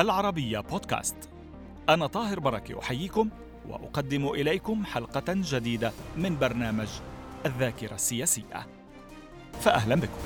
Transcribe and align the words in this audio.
العربية 0.00 0.60
بودكاست. 0.60 1.16
أنا 1.88 2.06
طاهر 2.06 2.40
بركة 2.40 2.78
أحييكم 2.78 3.28
وأقدم 3.68 4.28
إليكم 4.28 4.84
حلقة 4.84 5.24
جديدة 5.28 5.92
من 6.16 6.38
برنامج 6.38 6.88
الذاكرة 7.46 7.94
السياسية. 7.94 8.66
فأهلا 9.60 9.94
بكم. 9.94 10.18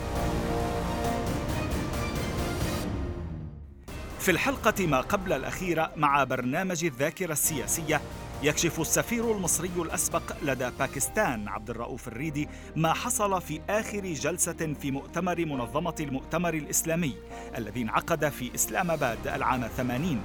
في 4.18 4.30
الحلقة 4.30 4.86
ما 4.86 5.00
قبل 5.00 5.32
الأخيرة 5.32 5.92
مع 5.96 6.24
برنامج 6.24 6.84
الذاكرة 6.84 7.32
السياسية 7.32 8.00
يكشف 8.44 8.80
السفير 8.80 9.32
المصري 9.32 9.70
الأسبق 9.76 10.22
لدى 10.42 10.70
باكستان 10.78 11.48
عبد 11.48 11.70
الرؤوف 11.70 12.08
الريدي 12.08 12.48
ما 12.76 12.92
حصل 12.92 13.42
في 13.42 13.60
آخر 13.70 14.00
جلسة 14.00 14.74
في 14.80 14.90
مؤتمر 14.90 15.44
منظمة 15.44 15.94
المؤتمر 16.00 16.54
الإسلامي 16.54 17.14
الذي 17.58 17.82
انعقد 17.82 18.28
في 18.28 18.54
إسلام 18.54 18.90
آباد 18.90 19.26
العام 19.26 19.68
80 19.76 20.22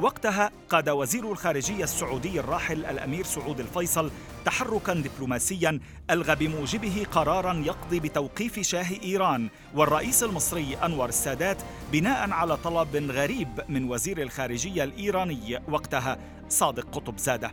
وقتها 0.00 0.50
قاد 0.68 0.88
وزير 0.88 1.32
الخارجية 1.32 1.84
السعودي 1.84 2.40
الراحل 2.40 2.84
الأمير 2.84 3.24
سعود 3.24 3.60
الفيصل 3.60 4.10
تحركا 4.44 4.94
دبلوماسيا 4.94 5.80
ألغى 6.10 6.34
بموجبه 6.34 7.06
قرارا 7.12 7.62
يقضي 7.66 8.00
بتوقيف 8.00 8.60
شاه 8.60 8.86
إيران. 9.02 9.48
والرئيس 9.74 10.22
المصري 10.22 10.76
أنور 10.84 11.08
السادات 11.08 11.56
بناء 11.92 12.30
على 12.30 12.56
طلب 12.56 12.96
غريب 13.10 13.48
من 13.68 13.90
وزير 13.90 14.22
الخارجية 14.22 14.84
الإيراني 14.84 15.62
وقتها 15.68 16.18
صادق 16.48 16.86
قطب 16.92 17.18
زادة. 17.18 17.52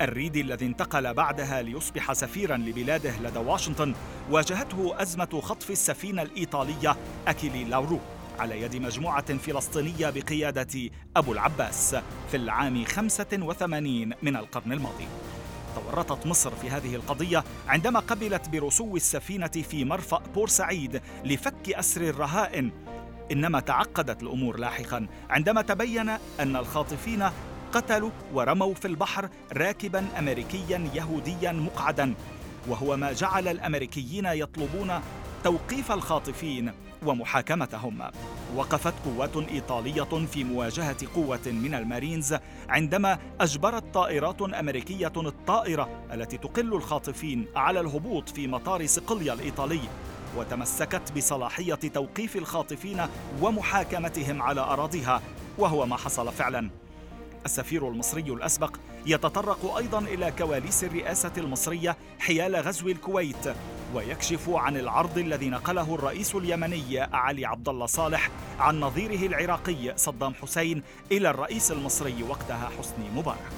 الريدي 0.00 0.40
الذي 0.40 0.66
انتقل 0.66 1.14
بعدها 1.14 1.62
ليصبح 1.62 2.12
سفيرا 2.12 2.56
لبلاده 2.56 3.18
لدى 3.20 3.38
واشنطن 3.38 3.94
واجهته 4.30 5.02
أزمة 5.02 5.40
خطف 5.42 5.70
السفينة 5.70 6.22
الإيطالية 6.22 6.96
أكيلي 7.26 7.64
لاورو. 7.64 8.00
على 8.38 8.62
يد 8.62 8.76
مجموعة 8.76 9.36
فلسطينية 9.36 10.10
بقيادة 10.10 10.90
أبو 11.16 11.32
العباس 11.32 11.96
في 12.30 12.36
العام 12.36 12.84
85 12.84 14.12
من 14.22 14.36
القرن 14.36 14.72
الماضي. 14.72 15.06
تورطت 15.74 16.26
مصر 16.26 16.50
في 16.50 16.70
هذه 16.70 16.94
القضية 16.94 17.44
عندما 17.68 18.00
قبلت 18.00 18.48
برسو 18.48 18.96
السفينة 18.96 19.46
في 19.46 19.84
مرفأ 19.84 20.22
بورسعيد 20.34 21.00
لفك 21.24 21.68
أسر 21.68 22.00
الرهائن. 22.00 22.70
إنما 23.32 23.60
تعقدت 23.60 24.22
الأمور 24.22 24.58
لاحقا 24.58 25.06
عندما 25.30 25.62
تبين 25.62 26.08
أن 26.40 26.56
الخاطفين 26.56 27.30
قتلوا 27.72 28.10
ورموا 28.32 28.74
في 28.74 28.88
البحر 28.88 29.28
راكبا 29.52 30.06
أمريكيا 30.18 30.90
يهوديا 30.94 31.52
مقعدا. 31.52 32.14
وهو 32.68 32.96
ما 32.96 33.12
جعل 33.12 33.48
الأمريكيين 33.48 34.26
يطلبون 34.26 35.00
توقيف 35.44 35.92
الخاطفين 35.92 36.72
ومحاكمتهم. 37.06 37.98
وقفت 38.56 38.94
قوات 39.04 39.36
إيطالية 39.36 40.26
في 40.32 40.44
مواجهة 40.44 40.96
قوة 41.14 41.40
من 41.46 41.74
المارينز 41.74 42.36
عندما 42.68 43.18
أجبرت 43.40 43.94
طائرات 43.94 44.42
أمريكية 44.42 45.12
الطائرة 45.16 45.88
التي 46.12 46.38
تقل 46.38 46.74
الخاطفين 46.74 47.46
على 47.56 47.80
الهبوط 47.80 48.28
في 48.28 48.46
مطار 48.46 48.86
صقليه 48.86 49.32
الإيطالي 49.32 49.80
وتمسكت 50.36 51.12
بصلاحية 51.16 51.74
توقيف 51.74 52.36
الخاطفين 52.36 53.06
ومحاكمتهم 53.40 54.42
على 54.42 54.60
أراضيها 54.60 55.22
وهو 55.58 55.86
ما 55.86 55.96
حصل 55.96 56.32
فعلا. 56.32 56.70
السفير 57.48 57.88
المصري 57.88 58.32
الأسبق 58.32 58.76
يتطرق 59.06 59.76
أيضا 59.76 59.98
إلى 59.98 60.32
كواليس 60.38 60.84
الرئاسة 60.84 61.32
المصرية 61.38 61.96
حيال 62.18 62.56
غزو 62.56 62.88
الكويت 62.88 63.54
ويكشف 63.94 64.50
عن 64.50 64.76
العرض 64.76 65.18
الذي 65.18 65.48
نقله 65.48 65.94
الرئيس 65.94 66.34
اليمني 66.34 67.00
علي 67.00 67.46
عبد 67.46 67.68
الله 67.68 67.86
صالح 67.86 68.30
عن 68.58 68.80
نظيره 68.80 69.26
العراقي 69.26 69.92
صدام 69.96 70.34
حسين 70.34 70.82
إلى 71.12 71.30
الرئيس 71.30 71.72
المصري 71.72 72.22
وقتها 72.22 72.70
حسني 72.78 73.10
مبارك. 73.16 73.52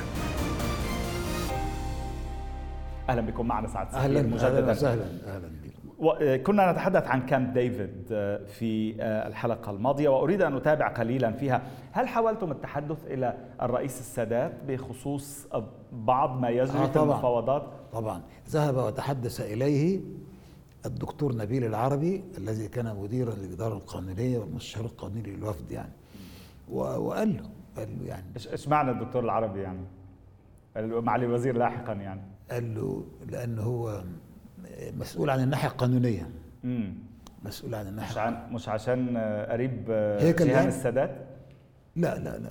أهلا 3.11 3.21
بكم 3.21 3.47
معنا 3.47 3.69
سعد 3.69 3.95
أهلا 3.95 4.23
مجددا. 4.23 4.73
أهلا. 4.73 5.05
أهلا 5.27 5.51
كنا 6.37 6.73
نتحدث 6.73 7.07
عن 7.07 7.27
كامب 7.27 7.53
ديفيد 7.53 8.09
آه، 8.13 8.45
في 8.45 9.03
آه، 9.03 9.29
الحلقة 9.29 9.71
الماضية 9.71 10.09
وأريد 10.09 10.43
أن 10.43 10.57
أتابع 10.57 10.89
قليلا 10.89 11.33
فيها. 11.33 11.63
هل 11.93 12.09
حاولتم 12.09 12.51
التحدث 12.51 13.07
إلى 13.07 13.37
الرئيس 13.63 14.01
السادات 14.01 14.53
بخصوص 14.69 15.47
بعض 15.93 16.41
ما 16.41 16.49
يجري 16.49 16.79
آه 16.79 16.87
في 16.87 16.97
المفاوضات؟ 16.97 17.67
طبعا. 17.93 18.23
ذهب 18.49 18.77
وتحدث 18.77 19.41
إليه 19.41 20.01
الدكتور 20.87 21.37
نبيل 21.37 21.65
العربي 21.65 22.25
الذي 22.39 22.69
كان 22.69 22.97
مديرا 22.97 23.35
للإدارة 23.35 23.75
القانونية 23.75 24.39
والمستشار 24.39 24.85
القانوني 24.85 25.23
للوفد 25.23 25.71
يعني. 25.71 25.93
وقال 26.71 27.37
له 27.37 27.43
قال 27.77 27.99
له 27.99 28.07
يعني 28.07 28.25
إيش 28.53 28.69
معنى 28.69 28.91
الدكتور 28.91 29.25
العربي 29.25 29.61
يعني؟ 29.61 29.85
معالي 30.77 31.27
الوزير 31.27 31.57
لاحقا 31.57 31.93
يعني. 31.93 32.21
قال 32.51 32.75
له 32.75 33.05
لأنه 33.31 33.63
هو 33.63 34.03
مسؤول 34.99 35.31
عن 35.31 35.43
الناحية 35.43 35.69
القانونية. 35.69 36.31
امم 36.65 36.95
مسؤول 37.45 37.75
عن 37.75 37.87
الناحية 37.87 38.11
مش 38.13 38.19
عن 38.19 38.53
مش 38.53 38.69
عشان 38.69 39.19
قريب 39.51 39.85
جيهان 40.21 40.69
السادات؟ 40.69 41.11
لا 41.97 42.19
لا 42.19 42.39
لا 42.39 42.51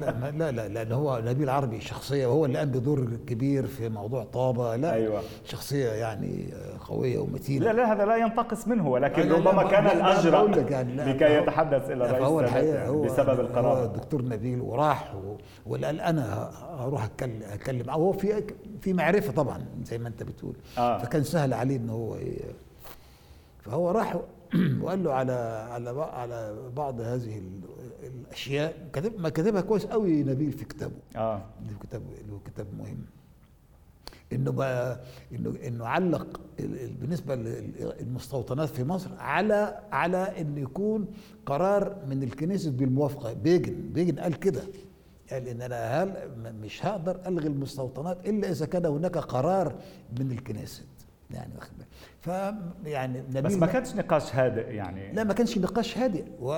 لا 0.00 0.30
لا 0.30 0.50
لا 0.50 0.68
لأن 0.68 0.92
هو 0.92 1.22
نبيل 1.24 1.50
عربي 1.50 1.80
شخصيه 1.80 2.26
وهو 2.26 2.44
اللي 2.44 2.58
قام 2.58 2.70
بدور 2.70 3.16
كبير 3.26 3.66
في 3.66 3.88
موضوع 3.88 4.24
طابه 4.24 4.76
لا 4.76 4.92
أيوة. 4.92 5.22
شخصيه 5.44 5.88
يعني 5.88 6.46
قويه 6.88 7.18
ومتينه 7.18 7.64
لا 7.64 7.72
لا 7.72 7.92
هذا 7.92 8.04
لا 8.04 8.16
ينتقص 8.16 8.68
منه 8.68 8.88
ولكن 8.88 9.32
ربما 9.32 9.62
كان 9.62 9.86
الاجرى 9.86 10.70
يعني 10.70 11.12
لكي 11.12 11.24
يتحدث 11.24 11.90
إلى 11.90 12.04
الرئيس 12.04 12.24
هو 12.24 12.40
الحقيقة 12.40 12.88
هو 12.88 13.02
بسبب 13.02 13.40
القرار 13.40 13.78
هو 13.78 13.84
الدكتور 13.84 14.22
نبيل 14.24 14.60
وراح 14.60 15.14
وقال 15.66 16.00
أنا 16.00 16.50
هروح 16.78 17.04
اتكلم 17.04 17.40
اتكلم 17.52 17.90
هو 17.90 18.12
في 18.12 18.44
في 18.80 18.92
معرفه 18.92 19.32
طبعا 19.32 19.64
زي 19.84 19.98
ما 19.98 20.08
انت 20.08 20.22
بتقول 20.22 20.54
آه. 20.78 20.98
فكان 20.98 21.22
سهل 21.22 21.54
عليه 21.54 21.76
ان 21.76 21.90
هو 21.90 22.16
فهو 23.60 23.90
راح 23.90 24.16
وقال 24.82 25.04
له 25.04 25.12
على 25.12 25.32
على 25.70 25.90
على 26.12 26.54
بعض 26.76 27.00
هذه 27.00 27.42
الاشياء 28.02 28.88
كتب 28.92 29.20
ما 29.20 29.28
كتبها 29.28 29.60
كويس 29.60 29.86
قوي 29.86 30.22
نبيل 30.22 30.52
في 30.52 30.64
كتابه. 30.64 30.94
آه. 31.16 31.42
في 31.68 31.86
كتاب 31.86 32.02
له 32.28 32.40
كتاب 32.46 32.66
مهم. 32.78 33.04
إنه 34.32 34.50
بقى 34.52 35.00
انه 35.32 35.54
إنه 35.66 35.86
علق 35.86 36.40
بالنسبة 37.00 37.34
للمستوطنات 37.34 38.68
في 38.68 38.84
مصر 38.84 39.10
على 39.18 39.78
على 39.92 40.40
إنه 40.40 40.60
يكون 40.60 41.06
قرار 41.46 41.96
من 42.08 42.22
الكنيسة 42.22 42.70
بالموافقة. 42.70 43.32
بيجن 43.32 43.92
بيجن 43.92 44.18
قال 44.18 44.38
كده. 44.38 44.62
قال 45.30 45.48
إن 45.48 45.62
أنا 45.62 46.02
هل 46.02 46.30
مش 46.62 46.86
هقدر 46.86 47.20
ألغي 47.26 47.48
المستوطنات 47.48 48.28
إلا 48.28 48.50
إذا 48.50 48.66
كان 48.66 48.86
هناك 48.86 49.18
قرار 49.18 49.74
من 50.20 50.30
الكنيسة. 50.30 50.82
يعني 51.30 51.52
واخد 51.56 51.72
ف 52.20 52.26
يعني 52.86 53.20
نبيل 53.20 53.42
بس 53.42 53.54
ما 53.54 53.66
كانش 53.66 53.94
نقاش 53.94 54.34
هادئ 54.34 54.74
يعني. 54.74 55.12
لا 55.12 55.24
ما 55.24 55.32
كانش 55.34 55.58
نقاش 55.58 55.98
هادئ. 55.98 56.24
و 56.40 56.52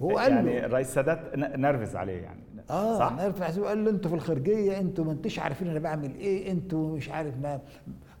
هو 0.00 0.18
قال 0.18 0.32
يعني 0.32 0.60
له 0.60 0.66
الرئيس 0.66 0.94
سادات 0.94 1.38
نرفز 1.38 1.96
عليه 1.96 2.22
يعني. 2.22 2.40
آه 2.70 2.98
صح؟ 2.98 3.12
نرفز 3.12 3.42
عليه 3.42 3.60
وقال 3.60 3.84
له 3.84 3.90
أنتوا 3.90 4.10
في 4.10 4.16
الخارجية 4.16 4.80
أنتوا 4.80 5.04
ما 5.04 5.12
انتش 5.12 5.38
عارفين 5.38 5.68
أنا 5.68 5.78
بعمل 5.78 6.14
إيه 6.14 6.52
أنتوا 6.52 6.96
مش 6.96 7.08
عارف 7.08 7.34
ما 7.42 7.60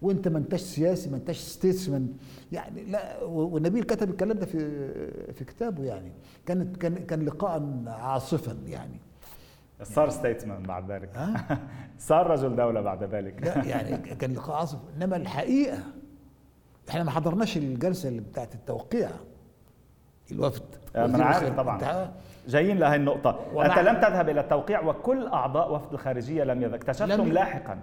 وأنت 0.02 0.28
ما 0.28 0.38
انتش 0.38 0.60
سياسي 0.60 1.10
ما 1.10 1.16
انتش 1.16 1.38
ستيتسمان. 1.38 2.12
يعني 2.52 2.84
لا 2.84 3.24
ونبيل 3.24 3.82
كتب 3.82 4.10
الكلام 4.10 4.38
ده 4.38 4.46
في 4.46 4.58
في 5.32 5.44
كتابه 5.44 5.84
يعني. 5.84 6.12
كانت 6.46 6.76
كان 6.76 6.94
كان 6.94 7.24
لقاء 7.24 7.82
عاصفا 7.86 8.56
يعني. 8.66 9.00
صار 9.82 10.10
ستيتسمان 10.10 10.62
بعد 10.62 10.90
ذلك. 10.90 11.16
آه؟ 11.16 11.58
صار 11.98 12.26
رجل 12.26 12.56
دولة 12.56 12.80
بعد 12.80 13.04
ذلك. 13.04 13.42
لا 13.42 13.64
يعني 13.64 13.96
كان 14.20 14.32
لقاء 14.32 14.56
عاصف 14.56 14.78
إنما 14.96 15.16
الحقيقة 15.16 15.78
إحنا 16.88 17.04
ما 17.04 17.10
حضرناش 17.10 17.56
الجلسة 17.56 18.08
اللي 18.08 18.20
بتاعت 18.20 18.54
التوقيع. 18.54 19.10
الوفد. 20.32 20.62
أنا 20.96 21.24
عارف 21.24 21.56
طبعا. 21.56 22.10
جايين 22.48 22.78
لهي 22.78 22.96
النقطة. 22.96 23.40
أنت 23.64 23.78
لم 23.78 24.00
تذهب 24.00 24.28
إلى 24.28 24.40
التوقيع 24.40 24.80
وكل 24.80 25.26
أعضاء 25.26 25.74
وفد 25.74 25.92
الخارجية 25.92 26.44
لم 26.44 26.62
يذهب. 26.62 26.74
اكتشفتم 26.74 27.32
لاحقا 27.32 27.78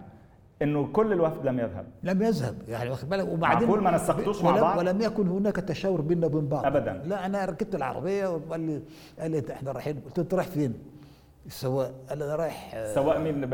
إنه 0.61 0.87
كل 0.87 1.13
الوفد 1.13 1.45
لم 1.45 1.59
يذهب. 1.59 1.85
لم 2.03 2.21
يذهب. 2.21 2.55
يعني 2.67 2.89
واخد 2.89 3.09
بالك؟ 3.09 3.27
وبعدين 3.27 3.67
معقول 3.67 3.83
ما 3.83 3.91
نسقتوش 3.91 4.43
مع 4.43 4.61
بعض؟ 4.61 4.77
ولم 4.77 5.01
يكن 5.01 5.27
هناك 5.27 5.55
تشاور 5.55 6.01
بيننا 6.01 6.25
وبين 6.25 6.47
بعض. 6.47 6.65
ابدا. 6.65 7.01
لا 7.05 7.25
أنا 7.25 7.45
ركبت 7.45 7.75
العربية 7.75 8.27
وقال 8.27 8.59
لي 8.59 8.81
قال 9.19 9.31
لي 9.31 9.43
إحنا 9.53 9.71
رايحين. 9.71 9.99
قلت 10.05 10.17
له 10.17 10.23
أنت 10.23 10.33
رايح 10.33 10.47
فين؟ 10.47 10.73
السواق. 11.45 11.91
قال 12.09 12.23
أنا 12.23 12.35
رايح 12.35 12.85
سواق 12.93 13.17
مين؟ 13.17 13.49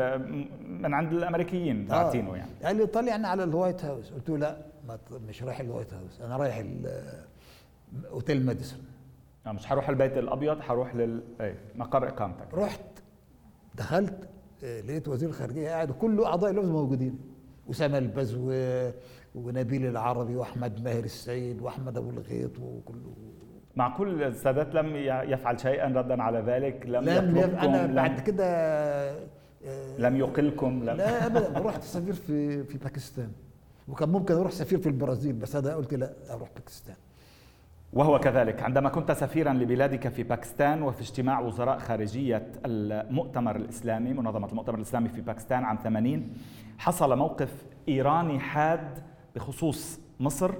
من 0.82 0.94
عند 0.94 1.12
الأمريكيين 1.12 1.84
باعتينه 1.84 2.32
آه. 2.32 2.36
يعني. 2.36 2.50
قال 2.64 2.76
لي 2.76 2.86
طلعنا 2.86 3.28
على 3.28 3.44
ال 3.44 3.51
White 3.51 3.84
House. 3.84 4.12
قلت 4.12 4.30
له 4.30 4.36
لا 4.36 4.56
مش 5.28 5.42
رايح 5.42 5.60
ال 5.60 5.66
White 5.66 5.94
House. 5.94 6.20
أنا 6.20 6.36
رايح 6.36 6.64
أوتيل 8.10 8.46
ماديسون 8.46 8.80
آه 9.46 9.52
مش 9.52 9.72
هروح 9.72 9.88
البيت 9.88 10.18
الأبيض 10.18 10.58
هروح 10.62 10.94
لل 10.94 11.22
إيه 11.40 11.54
مقر 11.76 12.08
إقامتك. 12.08 12.54
رحت 12.54 12.80
دخلت 13.74 14.28
آه، 14.64 14.80
لقيت 14.80 15.08
وزير 15.08 15.28
الخارجية 15.28 15.68
قاعد 15.68 15.90
وكل 15.90 16.22
أعضاء 16.24 16.50
الوفد 16.50 16.68
موجودين. 16.68 17.18
أسامة 17.70 17.98
الباز 17.98 18.52
ونبيل 19.34 19.86
العربي 19.86 20.36
وأحمد 20.36 20.84
ماهر 20.84 21.04
السيد 21.04 21.62
وأحمد 21.62 21.96
أبو 21.96 22.10
الغيط 22.10 22.58
وكله. 22.58 23.12
معقول 23.76 24.22
السادات 24.22 24.74
لم 24.74 24.96
يفعل 25.32 25.60
شيئا 25.60 25.88
ردا 25.88 26.22
على 26.22 26.38
ذلك؟ 26.38 26.86
لم, 26.86 27.04
لم 27.04 27.36
يطلبكم؟ 27.36 27.58
أنا 27.58 27.86
لم 27.86 27.94
بعد 27.94 28.20
كده 28.20 28.44
آه، 29.64 29.98
لم 29.98 30.16
يقلكم؟ 30.16 30.84
لم 30.84 30.96
لا 30.96 31.26
ابدا. 31.26 31.58
رحت 31.60 31.82
سفير 31.82 32.12
في 32.14 32.64
في 32.64 32.78
باكستان. 32.78 33.32
وكان 33.88 34.08
ممكن 34.08 34.34
أروح 34.34 34.52
سفير 34.52 34.78
في 34.78 34.86
البرازيل 34.86 35.32
بس 35.32 35.56
أنا 35.56 35.74
قلت 35.74 35.94
لا 35.94 36.12
أروح 36.30 36.48
باكستان. 36.56 36.96
وهو 37.92 38.18
كذلك. 38.18 38.62
عندما 38.62 38.88
كنت 38.88 39.12
سفيرا 39.12 39.52
لبلادك 39.52 40.08
في 40.08 40.22
باكستان 40.22 40.82
وفي 40.82 41.00
اجتماع 41.00 41.40
وزراء 41.40 41.78
خارجية 41.78 42.46
المؤتمر 42.66 43.56
الإسلامي 43.56 44.12
منظمة 44.12 44.48
المؤتمر 44.48 44.74
الإسلامي 44.76 45.08
في 45.08 45.20
باكستان 45.20 45.64
عام 45.64 45.76
80 45.76 46.32
حصل 46.78 47.18
موقف 47.18 47.64
إيراني 47.88 48.38
حاد 48.40 48.98
بخصوص 49.36 50.00
مصر. 50.20 50.50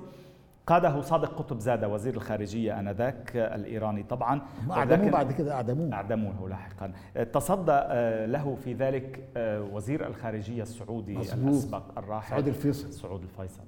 قاده 0.66 1.00
صادق 1.00 1.28
قطب 1.38 1.58
زاده 1.58 1.88
وزير 1.88 2.14
الخارجية 2.14 2.80
آنذاك 2.80 3.30
الإيراني 3.36 4.02
طبعا. 4.02 4.40
أعدموه 4.70 5.10
بعد 5.10 5.32
كده 5.32 5.54
أعدموه. 5.54 5.92
أعدموه 5.92 6.48
لاحقا. 6.48 6.92
تصدى 7.32 7.72
آه، 7.72 8.26
له 8.26 8.54
في 8.64 8.72
ذلك 8.74 9.20
آه، 9.36 9.62
وزير 9.62 10.06
الخارجية 10.06 10.62
السعودي 10.62 11.16
مزبوط. 11.16 11.44
الأسبق 11.48 11.98
الراحل 11.98 12.30
سعود 12.30 12.48
الفيصل. 12.48 12.92
سعود 12.92 13.22
الفيصل. 13.22 13.62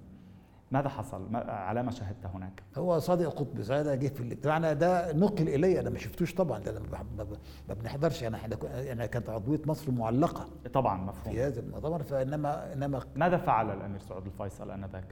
ماذا 0.72 0.88
حصل؟ 0.88 1.36
على 1.36 1.82
ما 1.82 1.90
شاهدت 1.90 2.26
هناك؟ 2.26 2.62
هو 2.78 2.98
صادق 2.98 3.28
قطب 3.28 3.60
زاده 3.60 3.94
جه 3.94 4.08
في 4.08 4.20
الاجتماع 4.20 4.72
ده 4.72 5.12
نقل 5.12 5.48
إلي 5.48 5.80
أنا 5.80 5.90
ما 5.90 5.98
شفتوش 5.98 6.34
طبعا 6.34 6.58
ده 6.58 6.80
ما 7.68 7.74
بنحضرش 7.74 8.24
أنا 8.24 8.36
إحنا 8.36 8.56
يعني 8.64 9.08
كانت 9.08 9.30
عضوية 9.30 9.60
مصر 9.66 9.90
معلقة 9.90 10.48
طبعا 10.74 10.96
مفهوم 10.96 11.34
في 11.34 11.42
هذا 11.42 11.60
المؤتمر 11.60 12.02
فانما 12.02 12.72
إنما 12.72 13.00
ماذا 13.16 13.36
فعل 13.36 13.70
الأمير 13.70 14.00
سعود 14.00 14.26
الفيصل 14.26 14.70
آنذاك؟ 14.70 15.04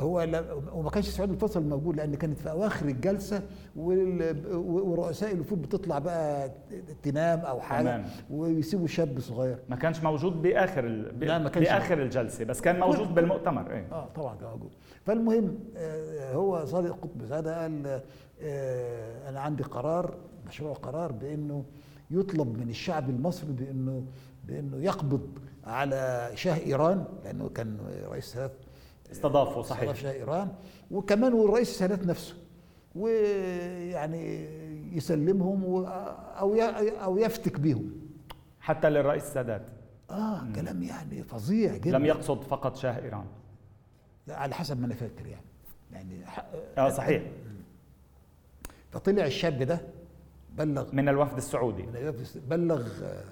هو 0.00 0.26
وما 0.72 0.90
كانش 0.90 1.08
سعود 1.08 1.30
الفصل 1.30 1.62
موجود 1.68 1.96
لأن 1.96 2.14
كانت 2.14 2.38
في 2.38 2.50
أواخر 2.50 2.86
الجلسة 2.86 3.42
ورؤساء 3.76 5.32
الوفود 5.32 5.62
بتطلع 5.62 5.98
بقى 5.98 6.50
تنام 7.02 7.38
أو 7.40 7.60
حاجة 7.60 7.82
تمام. 7.82 8.04
ويسيبوا 8.30 8.86
شاب 8.86 9.20
صغير. 9.20 9.58
ما 9.68 9.76
كانش 9.76 10.02
موجود 10.02 10.42
بآخر 10.42 10.86
ال... 10.86 11.20
لا 11.20 11.38
ما 11.38 11.48
كانش. 11.48 11.66
بآخر 11.68 12.02
الجلسة 12.02 12.44
بس 12.44 12.60
كان 12.60 12.80
موجود 12.80 13.14
بالمؤتمر 13.14 13.70
إيه. 13.70 13.86
آه 13.92 14.08
طبعا 14.14 14.36
كان 14.36 14.48
موجود. 14.50 14.70
فالمهم 15.04 15.58
آه 15.76 16.32
هو 16.34 16.64
صادق 16.64 16.90
قطب 17.00 17.24
زاده 17.24 17.62
قال 17.62 18.00
آه 18.42 19.28
أنا 19.28 19.40
عندي 19.40 19.62
قرار 19.62 20.14
مشروع 20.46 20.72
قرار 20.74 21.12
بإنه 21.12 21.64
يطلب 22.10 22.58
من 22.58 22.68
الشعب 22.68 23.10
المصري 23.10 23.52
بانه 23.52 24.02
بإنه 24.44 24.76
يقبض 24.76 25.28
على 25.64 26.30
شاه 26.34 26.56
إيران 26.66 27.04
لأنه 27.24 27.48
كان 27.48 27.78
رئيس 28.10 28.34
ثلاث 28.34 28.50
استضافوا 29.12 29.62
صحيح. 29.62 29.90
استضاف 29.90 30.14
إيران. 30.14 30.48
وكمان 30.90 31.32
والرئيس 31.32 31.70
السادات 31.70 32.06
نفسه 32.06 32.34
ويعني 32.94 34.48
يسلمهم 34.96 35.64
أو 36.38 36.54
أو 37.04 37.18
يفتك 37.18 37.60
بهم. 37.60 37.92
حتى 38.60 38.90
للرئيس 38.90 39.22
السادات 39.22 39.62
آه 40.10 40.40
مم. 40.42 40.52
كلام 40.52 40.82
يعني 40.82 41.22
فظيع 41.22 41.76
جدا. 41.76 41.98
لم 41.98 42.04
يقصد 42.04 42.44
فقط 42.44 42.76
شاه 42.76 43.02
إيران. 43.02 43.24
لا 44.26 44.36
على 44.36 44.54
حسب 44.54 44.80
ما 44.80 44.86
أنا 44.86 44.94
فاكر 44.94 45.26
يعني. 45.26 45.44
يعني 45.92 46.24
آه 46.78 46.88
صحيح. 46.90 47.22
فطلع 48.90 49.24
الشاب 49.26 49.62
ده 49.62 49.80
بلغ 50.56 50.94
من 50.94 51.08
الوفد 51.08 51.36
السعودي. 51.36 51.82
من 51.82 51.96
الوفد 51.96 52.48
بلغ 52.48 52.86
آه 53.02 53.24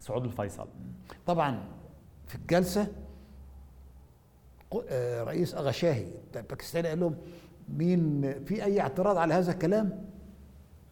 سعود 0.00 0.24
الفيصل. 0.24 0.68
طبعا 1.26 1.64
في 2.26 2.34
الجلسة 2.34 2.92
رئيس 5.24 5.54
اغاشاهي 5.54 6.06
الباكستاني 6.36 6.88
قال 6.88 7.00
لهم 7.00 7.14
مين 7.68 8.20
في 8.44 8.64
أي 8.64 8.80
اعتراض 8.80 9.16
على 9.16 9.34
هذا 9.34 9.52
الكلام؟ 9.52 10.04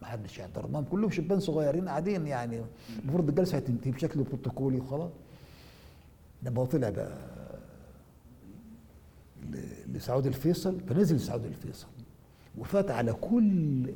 ما 0.01 0.07
حدش 0.07 0.39
يعترض. 0.39 0.71
ما 0.71 0.81
كلهم 0.81 1.11
شبان 1.11 1.39
صغيرين 1.39 1.89
قاعدين 1.89 2.27
يعني. 2.27 2.61
المفروض 3.03 3.29
الجلسة 3.29 3.57
هتنتهي 3.57 3.91
بشكل 3.91 4.23
بروتوكولي 4.23 4.77
وخلاص. 4.79 5.11
لما 6.43 6.65
طلع 6.65 6.89
بقى. 6.89 7.17
لسعود 9.87 10.25
الفيصل. 10.27 10.79
فنزل 10.79 11.19
سعود 11.19 11.45
الفيصل. 11.45 11.87
وفات 12.57 12.91
على 12.91 13.13
كل 13.13 13.93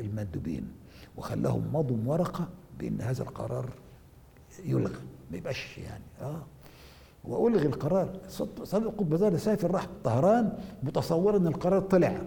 المندوبين. 0.00 0.72
وخلاهم 1.16 1.70
مضوا 1.72 1.98
ورقه 2.06 2.48
بإن 2.78 3.00
هذا 3.00 3.22
القرار 3.22 3.70
يلغى. 4.64 5.00
ما 5.30 5.36
يبقاش 5.36 5.78
يعني. 5.78 6.04
آه. 6.20 6.42
وألغي 7.24 7.66
القرار. 7.66 8.08
صدق 8.64 8.94
قطب 8.98 9.36
سافر 9.36 9.70
راح 9.70 9.86
طهران 10.04 10.52
متصور 10.82 11.36
إن 11.36 11.46
القرار 11.46 11.80
طلع. 11.80 12.18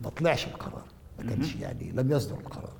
ما 0.00 0.10
طلعش 0.10 0.46
القرار. 0.46 0.84
ما 1.18 1.30
كانش 1.30 1.56
يعني 1.56 1.92
لم 1.92 2.10
يصدر 2.10 2.36
القرار. 2.38 2.72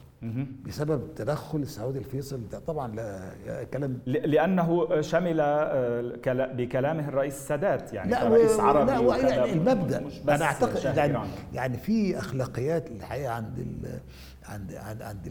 بسبب 0.66 1.14
تدخل 1.16 1.58
السعودي 1.58 1.98
الفيصل. 1.98 2.40
ده 2.52 2.58
طبعا 2.58 2.94
لا 2.94 3.64
كلام. 3.64 3.98
لأنه 4.06 5.00
شمل 5.00 5.40
آه، 5.40 6.12
بكلامه 6.26 7.08
الرئيس 7.08 7.34
السادات 7.34 7.92
يعني 7.92 8.10
لا 8.10 8.28
رئيس 8.28 8.60
عربي 8.60 9.06
لا 9.06 9.28
يعني 9.28 9.52
المبدأ. 9.52 10.04
أنا 10.28 10.44
أعتقد 10.44 10.96
يعني, 10.96 11.18
يعني 11.54 11.76
في 11.78 12.18
أخلاقيات 12.18 12.90
الحقيقة 12.90 13.32
عند 13.32 13.58
ال 13.58 14.00
عند 14.44 14.74
عند, 14.74 15.02
عند 15.02 15.26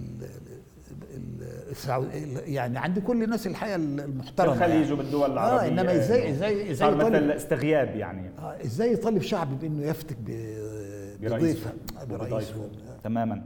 يعني 2.45 2.77
عند 2.79 2.99
كل 2.99 3.23
الناس 3.23 3.47
الحقيقة 3.47 3.75
المحترمة 3.75 4.53
الخليج 4.53 4.81
يعني. 4.81 4.91
وبالدول 4.91 5.23
آه، 5.29 5.33
العربية 5.33 5.65
آه 5.65 5.67
انما 5.67 5.95
إزاي 5.95 6.29
إزاي 6.29 6.71
إزاي 6.71 6.75
صار 6.75 6.95
مثل 6.95 7.31
استغياب 7.31 7.95
يعني. 7.95 8.29
آه 8.39 8.55
إزاي 8.65 8.93
يطالب 8.93 9.21
شعب 9.21 9.59
بإنه 9.59 9.83
يفتك 9.85 10.17
بضيفه 11.21 11.71
برئيسه. 12.09 12.69
تماما. 13.03 13.43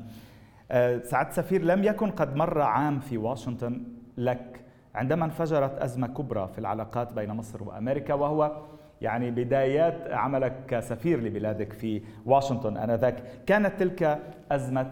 آه 0.71 1.01
سعاده 1.03 1.31
سفير 1.31 1.63
لم 1.63 1.83
يكن 1.83 2.11
قد 2.11 2.35
مر 2.35 2.61
عام 2.61 2.99
في 2.99 3.17
واشنطن 3.17 3.83
لك 4.17 4.61
عندما 4.95 5.25
انفجرت 5.25 5.79
أزمة 5.79 6.07
كبرى 6.07 6.49
في 6.53 6.59
العلاقات 6.59 7.13
بين 7.13 7.29
مصر 7.31 7.63
وأمريكا 7.63 8.13
وهو 8.13 8.61
يعني 9.01 9.31
بدايات 9.31 10.11
عملك 10.11 10.53
كسفير 10.67 11.23
لبلادك 11.23 11.73
في 11.73 12.01
واشنطن 12.25 12.77
آنذاك. 12.77 13.23
كانت 13.45 13.79
تلك 13.79 14.19
أزمة 14.51 14.91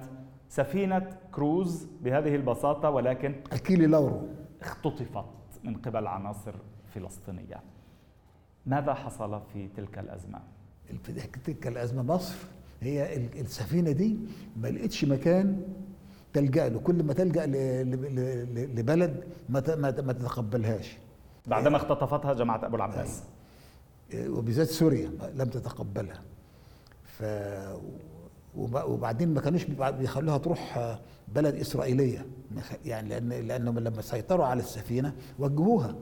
سفينة 0.50 1.18
كروز 1.32 1.88
بهذه 2.02 2.36
البساطة 2.36 2.90
ولكن 2.90 3.36
أكيلي 3.52 3.88
لورو. 3.88 4.28
اختطفت 4.62 5.26
من 5.64 5.76
قبل 5.76 6.08
عناصر 6.08 6.56
فلسطينية. 6.94 7.62
ماذا 8.66 8.94
حصل 8.94 9.42
في 9.54 9.68
تلك 9.68 10.00
الأزمة؟ 10.00 10.40
في 11.04 11.14
تلك 11.46 11.68
الأزمة 11.68 12.04
مصر 12.04 12.36
هي 12.82 13.16
السفينة 13.42 13.92
دي 13.92 14.18
ما 14.58 14.68
لقيتش 14.68 15.06
مكان 15.06 15.64
تلجأ 16.34 16.70
له. 16.70 16.80
كل 16.80 17.04
ما 17.04 17.14
تلجأ 17.14 17.46
لبلد 18.76 19.24
ما 19.50 20.12
تتقبلهاش. 20.12 20.98
بعدما 21.46 21.78
اختطفتها 21.78 22.34
جماعة 22.34 22.66
أبو 22.66 22.76
العباس. 22.76 23.24
وبالذات 24.16 24.68
سوريا 24.68 25.12
لم 25.36 25.50
تتقبلها. 25.50 26.22
ف 27.04 27.24
وبعدين 28.58 29.34
ما 29.34 29.42
كانوش 29.42 29.64
بيخلوها 29.64 30.38
تروح 30.38 30.98
بلد 31.28 31.56
إسرائيلية. 31.56 32.26
يعني 32.86 33.10
لأن 33.10 33.30
لانهم 33.30 33.80
لما 33.80 34.02
سيطروا 34.02 34.46
على 34.46 34.60
السفينة 34.60 35.14
وجهوها. 35.40 35.96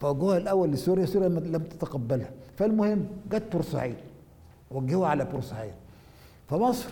فوجهوها 0.00 0.36
الأول 0.36 0.70
لسوريا 0.70 1.06
سوريا 1.06 1.28
لم 1.28 1.62
تتقبلها. 1.62 2.30
فالمهم 2.56 3.06
جت 3.30 3.52
بورسعيد 3.52 3.96
وجهوها 4.70 5.08
على 5.08 5.24
بورسعيد 5.24 5.74
فمصر 6.48 6.88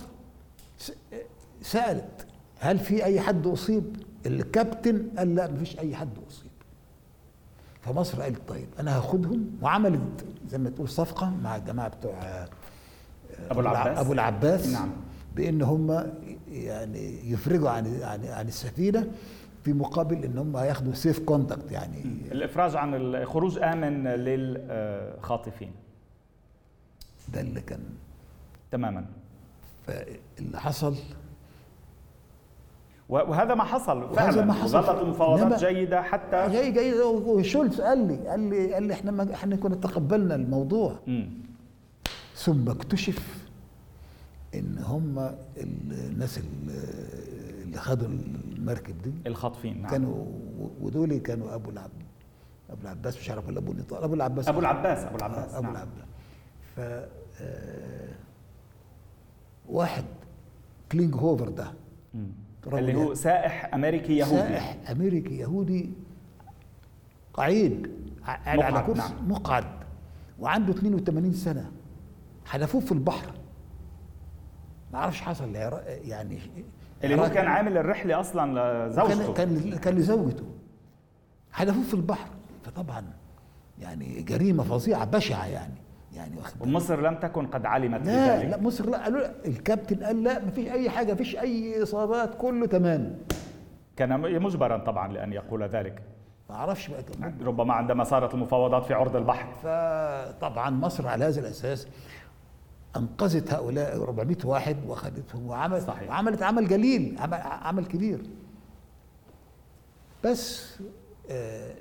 سألت 1.63 2.27
هل 2.59 2.79
في 2.79 3.05
أي 3.05 3.21
حد 3.21 3.47
أصيب؟ 3.47 3.97
الكابتن 4.27 5.09
قال 5.19 5.35
لا 5.35 5.51
مفيش 5.51 5.79
أي 5.79 5.97
حد 5.97 6.19
أصيب. 6.29 6.51
فمصر 7.81 8.23
قالت 8.23 8.49
طيب 8.49 8.69
أنا 8.81 8.99
هاخدهم 8.99 9.51
وعملت 9.63 10.25
زي 10.49 10.59
ما 10.59 10.71
تقول 10.71 10.89
صفقة 10.89 11.31
مع 11.31 11.57
الجماعة 11.57 11.89
بتوع 11.89 12.47
أبو 13.51 13.61
العباس. 13.61 13.99
أبو 13.99 14.13
العباس. 14.13 14.73
نعم. 14.73 14.91
بأن 15.37 15.63
هم 15.63 16.13
يعني 16.53 17.31
يفرجوا 17.33 17.71
عن 17.71 18.03
عن 18.03 18.25
عن 18.25 18.49
السفينة 18.49 19.11
في 19.65 19.73
مقابل 19.73 20.25
إن 20.25 20.39
هم 20.39 20.57
ياخدوا 20.57 20.95
سيف 20.95 21.19
كونتاكت 21.19 21.73
يعني. 21.73 22.03
الإفراج 22.33 22.77
عن 22.77 22.95
الخروج 22.95 23.59
آمن 23.59 24.05
للخاطفين. 24.09 25.73
ده 27.35 27.41
اللي 27.41 27.61
كان 27.61 27.81
تماما. 28.71 29.05
فاللي 29.87 30.61
حصل. 30.61 30.97
وهذا 33.09 33.55
ما 33.55 33.65
حصل 33.65 34.15
فعلا. 34.15 34.45
ما 34.45 34.53
حصل. 34.53 34.83
ظلت 34.83 35.03
المفاوضات 35.03 35.65
جيدة 35.65 36.03
حتى 36.03 36.49
جيده 36.51 36.83
جيده 36.83 37.07
وشولتز 37.07 37.81
قال 37.81 38.09
لي 38.09 38.29
قال 38.29 38.41
لي 38.41 38.75
قال 38.75 38.83
لي 38.83 38.95
إحنا 38.95 39.11
ما 39.11 39.35
إحنا 39.35 39.57
كنا 39.57 39.75
تقبلنا 39.75 40.35
الموضوع. 40.35 40.99
ثم 42.35 42.69
اكتشف 42.69 43.49
إن 44.55 44.79
هم 44.79 45.35
الناس 45.57 46.39
اللي 46.39 47.79
خدوا 47.79 48.09
المركب 48.57 49.03
دي 49.03 49.13
الخاطفين 49.27 49.83
نعم. 49.83 49.91
كانوا 49.91 50.27
ودول 50.81 51.19
كانوا 51.19 51.55
أبو 51.55 51.71
العب 51.71 51.91
أبو 52.71 52.83
العباس 52.83 53.17
مش 53.19 53.31
عارف 53.31 53.49
ولا 53.49 53.59
أبو 53.59 53.73
نطال 53.73 54.03
أبو 54.03 54.15
العباس. 54.15 54.49
أبو 54.49 54.61
العباس 54.61 54.99
أبو 55.05 55.17
العباس 55.17 55.55
أبو 55.55 55.63
نعم. 55.63 55.73
العباس. 55.73 56.05
ف 56.77 56.81
آه، 57.41 58.09
واحد 59.69 60.05
كلينج 60.93 61.15
هوفر 61.15 61.49
ده 61.49 61.73
اللي 62.67 62.95
هو 62.95 63.15
سائح 63.15 63.75
أمريكي 63.75 64.17
يهودي. 64.17 64.37
سائح 64.37 64.91
أمريكي 64.91 65.39
يهودي 65.39 65.91
قعيد 67.35 67.91
على 68.27 68.85
كرسي 68.87 69.15
نعم. 69.15 69.31
مقعد 69.31 69.65
وعنده 70.39 70.73
82 70.73 71.33
سنة. 71.33 71.71
حذفوه 72.47 72.81
في 72.81 72.93
البحر. 72.93 73.33
ما 74.93 74.99
أعرفش 74.99 75.21
حصل 75.21 75.55
يعني 76.05 76.39
اللي 77.05 77.21
هو 77.21 77.29
كان 77.29 77.47
عامل 77.47 77.77
الرحلة 77.77 78.21
أصلا 78.21 78.89
لزوجته. 78.89 79.33
كان 79.33 79.79
كان 79.79 79.95
لزوجته. 79.95 80.45
حذفوه 81.53 81.83
في 81.83 81.95
البحر. 81.95 82.29
فطبعا 82.65 83.05
يعني 83.79 84.23
جريمة 84.23 84.63
فظيعة 84.63 85.05
بشعة 85.05 85.47
يعني. 85.47 85.75
يعني 86.13 86.35
ومصر 86.61 87.01
لم 87.01 87.15
تكن 87.15 87.47
قد 87.47 87.67
علمت 87.67 88.07
لا 88.07 88.37
بذلك. 88.37 88.51
لا 88.51 88.61
مصر 88.61 88.91
لا 88.91 89.03
قالوا 89.03 89.27
الكابتن 89.47 90.05
قال 90.05 90.23
لا 90.23 90.45
ما 90.45 90.51
فيش 90.51 90.69
أي 90.69 90.91
حاجة 90.91 91.13
ما 91.13 91.19
فيش 91.19 91.37
أي 91.37 91.83
إصابات 91.83 92.35
كله 92.35 92.67
تمام. 92.67 93.19
كان 93.97 94.21
مجبرا 94.43 94.79
طبعا 94.79 95.13
لأن 95.13 95.33
يقول 95.33 95.63
ذلك. 95.63 96.03
ما 96.51 96.57
أعرفش 96.57 96.89
بقى. 96.89 97.33
ربما 97.43 97.75
عندما 97.75 98.05
صارت 98.05 98.35
المفاوضات 98.35 98.85
في 98.85 98.95
عرض 98.95 99.17
البحر. 99.17 99.47
فطبعا 99.63 100.71
مصر 100.71 101.09
على 101.09 101.25
هذا 101.25 101.41
الأساس 101.41 101.89
أنقذت 102.97 103.53
هؤلاء 103.55 104.03
400 104.03 104.37
واحد 104.45 104.77
وأخذتهم 104.87 105.47
وعملت 105.47 105.87
صحيح. 105.87 106.09
وعملت 106.11 106.43
عمل 106.43 106.69
جليل 106.69 107.17
عمل, 107.19 107.35
عمل 107.43 107.87
كبير 107.87 108.21
بس 110.25 110.75
آه 111.31 111.75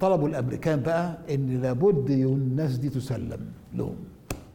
طلبوا 0.00 0.28
الأمريكان 0.28 0.80
بقى 0.80 1.18
إن 1.30 1.62
لابد 1.62 2.10
الناس 2.10 2.76
دي 2.76 2.88
تسلم 2.88 3.52
لهم 3.74 3.96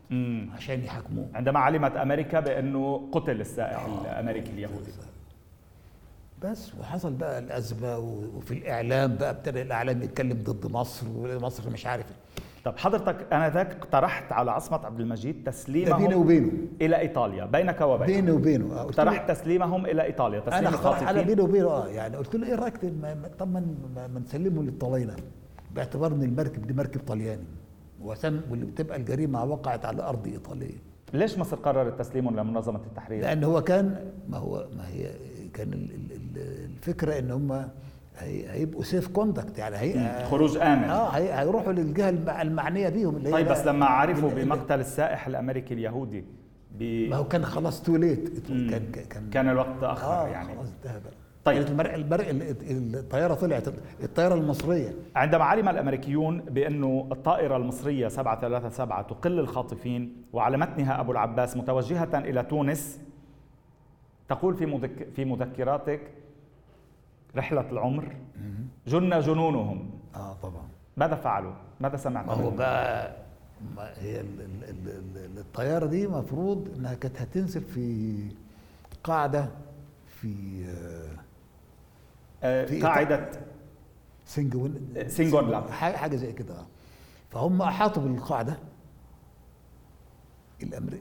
مم. 0.09 0.49
عشان 0.55 0.83
يحاكموه 0.83 1.27
عندما 1.33 1.59
علمت 1.59 1.95
أمريكا 1.95 2.39
بأنه 2.39 3.09
قتل 3.11 3.41
السائح 3.41 3.85
آه. 3.85 4.01
الأمريكي 4.01 4.51
اليهودي 4.51 4.91
بس 6.43 6.71
وحصل 6.79 7.13
بقى 7.13 7.39
الأزمة 7.39 7.97
وفي 8.35 8.53
الإعلام 8.53 9.15
بقى 9.15 9.29
ابتدى 9.29 9.61
الإعلام 9.61 10.01
يتكلم 10.01 10.43
ضد 10.43 10.71
مصر 10.71 11.05
ومصر 11.15 11.69
مش 11.69 11.85
عارف 11.85 12.05
طب 12.65 12.77
حضرتك 12.77 13.33
انذاك 13.33 13.71
اقترحت 13.75 14.31
على 14.31 14.51
عصمت 14.51 14.85
عبد 14.85 14.99
المجيد 14.99 15.43
تسليمهم 15.43 16.01
بيني 16.01 16.15
وبينه. 16.15 16.51
إلى 16.81 16.99
إيطاليا. 16.99 17.45
بينك 17.45 17.81
وبينه. 17.81 18.05
بيني 18.15 18.31
وبينه. 18.31 18.73
آه، 18.73 18.81
اقترحت 18.81 19.31
تسليمهم 19.31 19.85
إلى 19.85 20.03
إيطاليا. 20.03 20.39
تسليم 20.39 20.53
أنا 20.67 20.69
اقترحت 20.69 21.03
على 21.03 21.23
بيني 21.23 21.41
وبينه 21.41 21.67
آه 21.67 21.87
يعني 21.87 22.17
قلت 22.17 22.35
له 22.35 22.47
إيه 22.47 22.55
رأيك 22.55 22.75
طب 23.39 23.51
ما 23.53 24.19
نسلمه 24.19 24.63
للطلاينه 24.63 25.15
باعتبار 25.75 26.11
إن 26.13 26.23
المركب 26.23 26.67
دي 26.67 26.73
مركب 26.73 27.01
طلياني. 27.07 27.43
وسم 28.01 28.41
واللي 28.51 28.65
بتبقى 28.65 28.97
الجريمة 28.97 29.43
وقعت 29.43 29.85
على 29.85 30.03
أرض 30.03 30.27
ايطاليه 30.27 30.75
ليش 31.13 31.37
مصر 31.37 31.57
قررت 31.57 31.99
تسليمهم 31.99 32.39
لمنظمه 32.39 32.79
التحرير؟ 32.85 33.21
لأن 33.21 33.43
هو 33.43 33.61
كان 33.61 34.11
ما 34.29 34.37
هو 34.37 34.67
ما 34.77 34.87
هي 34.87 35.09
كان 35.53 35.87
الفكرة 36.77 37.19
إن 37.19 37.31
هم 37.31 37.67
هيبقوا 38.19 38.83
safe 38.83 39.07
conduct 39.07 39.57
يعني 39.57 39.77
هي 39.77 40.25
خروج 40.25 40.57
آمن. 40.57 40.83
آه 40.83 41.09
هيروحوا 41.09 41.73
للجهة 41.73 42.09
المعنية 42.41 42.89
بيهم 42.89 43.15
اللي 43.15 43.31
طيب 43.31 43.47
بس 43.47 43.65
لما 43.65 43.85
عرفوا 43.85 44.29
بمقتل 44.29 44.79
السائح 44.79 45.27
الأمريكي 45.27 45.73
اليهودي 45.73 46.25
ما 46.79 47.15
هو 47.15 47.23
كان 47.27 47.45
خلاص 47.45 47.81
too 47.81 47.95
late 47.95 48.47
كان 48.47 48.91
كان 49.09 49.29
كان 49.29 49.49
الوقت 49.49 49.79
تاخر 49.81 50.07
آه 50.07 50.27
يعني. 50.27 50.55
خلاص 50.55 50.67
انتهى 50.77 50.99
طيب. 51.45 51.67
المرء 51.67 51.95
المرء 51.95 52.25
الطيارة 52.71 53.33
طلعت. 53.33 53.67
الطيارة 54.03 54.33
المصرية. 54.33 54.93
عندما 55.15 55.43
علم 55.43 55.69
الأمريكيون 55.69 56.39
بانه 56.41 57.07
الطائرة 57.11 57.57
المصرية 57.57 58.07
737 58.07 59.07
تقل 59.07 59.39
الخاطفين 59.39 60.23
وعلى 60.33 60.57
متنها 60.57 60.99
أبو 60.99 61.11
العباس 61.11 61.57
متوجهة 61.57 62.17
إلى 62.19 62.43
تونس 62.43 62.99
تقول 64.29 64.55
في 64.55 64.65
مذك 64.65 65.07
في 65.15 65.25
مذكراتك 65.25 66.01
رحلة 67.35 67.71
العمر. 67.71 68.15
جن 68.87 69.19
جنونهم. 69.19 69.89
آه 70.15 70.33
طبعا. 70.33 70.67
ماذا 70.97 71.15
فعلوا؟ 71.15 71.53
ماذا 71.79 71.97
سمعت؟ 71.97 72.25
ما 72.25 72.33
هو 72.33 72.49
بقى 72.51 73.15
ما 73.75 73.93
هي 73.97 74.21
الطيارة 75.37 75.85
دي 75.85 76.07
مفروض 76.07 76.73
إنها 76.77 76.93
كانت 76.93 77.21
هتنزل 77.21 77.61
في 77.61 78.17
قاعدة 79.03 79.49
في 80.07 80.63
آه، 82.43 82.65
في 82.65 82.81
قاعدة 82.81 83.29
سنجون 84.25 84.93
سنجون 85.07 85.49
لا 85.49 85.71
حاجة 85.71 86.15
زي 86.15 86.33
كده. 86.33 86.55
فهم 87.29 87.61
أحاطوا 87.61 88.03
بالقاعدة. 88.03 88.57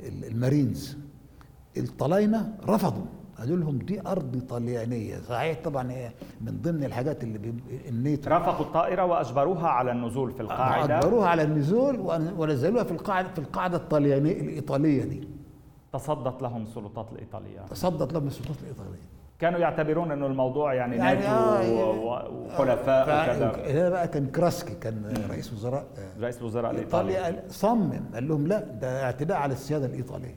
المارينز. 0.02 0.96
الطلاينة 1.76 2.58
رفضوا. 2.64 3.06
قالوا 3.38 3.56
لهم 3.56 3.78
دي 3.78 4.00
أرض 4.06 4.42
طليانية. 4.48 5.20
صحيح 5.20 5.58
طبعا 5.64 5.92
هي 5.92 6.10
من 6.40 6.58
ضمن 6.62 6.84
الحاجات 6.84 7.24
اللي 7.24 7.54
النيتو 7.88 8.30
رافقوا 8.30 8.66
الطائرة 8.66 9.04
وأجبروها 9.04 9.68
على 9.68 9.92
النزول 9.92 10.32
في 10.32 10.40
القاعدة. 10.40 10.98
أجبروها 10.98 11.28
على 11.28 11.42
النزول 11.42 12.00
ونزلوها 12.38 12.84
في 12.84 12.92
القاعده 12.92 13.28
في 13.28 13.38
القاعدة 13.38 13.76
الطليانية 13.76 14.40
الإيطالية 14.40 15.04
دي. 15.04 15.28
تصدت 15.92 16.42
لهم 16.42 16.62
السلطات 16.62 17.12
الإيطالية. 17.12 17.60
تصدت 17.70 18.12
لهم 18.12 18.26
السلطات 18.26 18.56
الإيطالية. 18.62 19.08
كانوا 19.38 19.58
يعتبرون 19.58 20.10
إنه 20.10 20.26
الموضوع 20.26 20.74
يعني, 20.74 20.96
يعني 20.96 21.20
ناتو 21.20 21.32
آه 21.32 22.28
وحلفاء 22.30 23.02
وكذا. 23.02 23.72
هنا 23.72 23.88
بقى 23.88 24.08
كان 24.08 24.26
كراكسي 24.26 24.74
كان 24.74 25.26
رئيس 25.30 25.52
وزراء 25.52 25.86
رئيس 26.20 26.42
وزراء 26.42 26.70
الايطاليا 26.70 27.42
صمم 27.48 28.00
قال 28.14 28.28
لهم 28.28 28.46
لا 28.46 28.60
ده 28.60 29.04
اعتداء 29.04 29.36
على 29.36 29.52
السيادة 29.52 29.86
الإيطالية. 29.86 30.34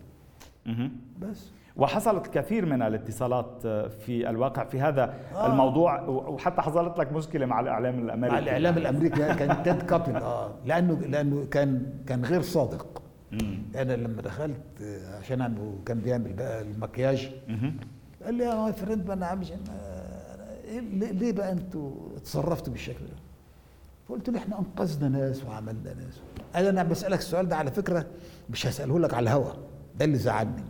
بس. 1.19 1.51
وحصلت 1.75 2.25
الكثير 2.25 2.65
من 2.65 2.81
الاتصالات 2.81 3.67
في 4.01 4.29
الواقع 4.29 4.63
في 4.63 4.81
هذا 4.81 5.13
آه. 5.35 5.47
الموضوع 5.47 6.01
وحتى 6.09 6.61
حصلت 6.61 6.97
لك 6.97 7.11
مشكلة 7.13 7.45
مع 7.45 7.59
الإعلام 7.59 7.99
الأمريكي. 7.99 8.33
مع 8.33 8.39
الإعلام 8.39 8.77
الأمريكي 8.77 9.33
كان 9.33 9.63
تيد 9.63 9.81
كوبل 9.81 10.15
آه. 10.15 10.51
لأنه 10.65 10.93
لأنه 10.99 11.45
كان 11.45 11.93
كان 12.07 12.25
غير 12.25 12.41
صادق. 12.41 13.01
مم. 13.31 13.63
أنا 13.75 13.93
لما 13.93 14.21
دخلت 14.21 14.81
عشان 15.19 15.75
كان 15.85 15.99
بيعمل 15.99 16.33
بقى 16.33 16.61
المكياج 16.61 17.31
قال 18.25 18.33
لي 18.33 18.43
يا 18.43 18.55
my 18.55 18.73
friend 18.73 19.07
ما 19.07 19.13
أنا 19.13 19.35
مش 19.35 19.51
ليه 20.91 21.31
بقى 21.31 21.51
أنتوا 21.51 21.91
تصرفتوا 22.23 22.73
بالشكل 22.73 23.05
ده؟ 23.05 23.13
فقلت 24.09 24.29
له 24.29 24.37
إحنا 24.37 24.59
أنقذنا 24.59 25.09
ناس 25.09 25.43
وعملنا 25.45 25.93
ناس. 25.93 26.19
قال 26.55 26.65
أنا 26.65 26.83
بسألك 26.83 27.19
السؤال 27.19 27.47
ده 27.47 27.55
على 27.55 27.71
فكرة 27.71 28.05
مش 28.49 28.67
هسأله 28.67 28.99
لك 28.99 29.13
على 29.13 29.23
الهوا. 29.23 29.51
ده 29.99 30.05
اللي 30.05 30.17
زعلني. 30.17 30.63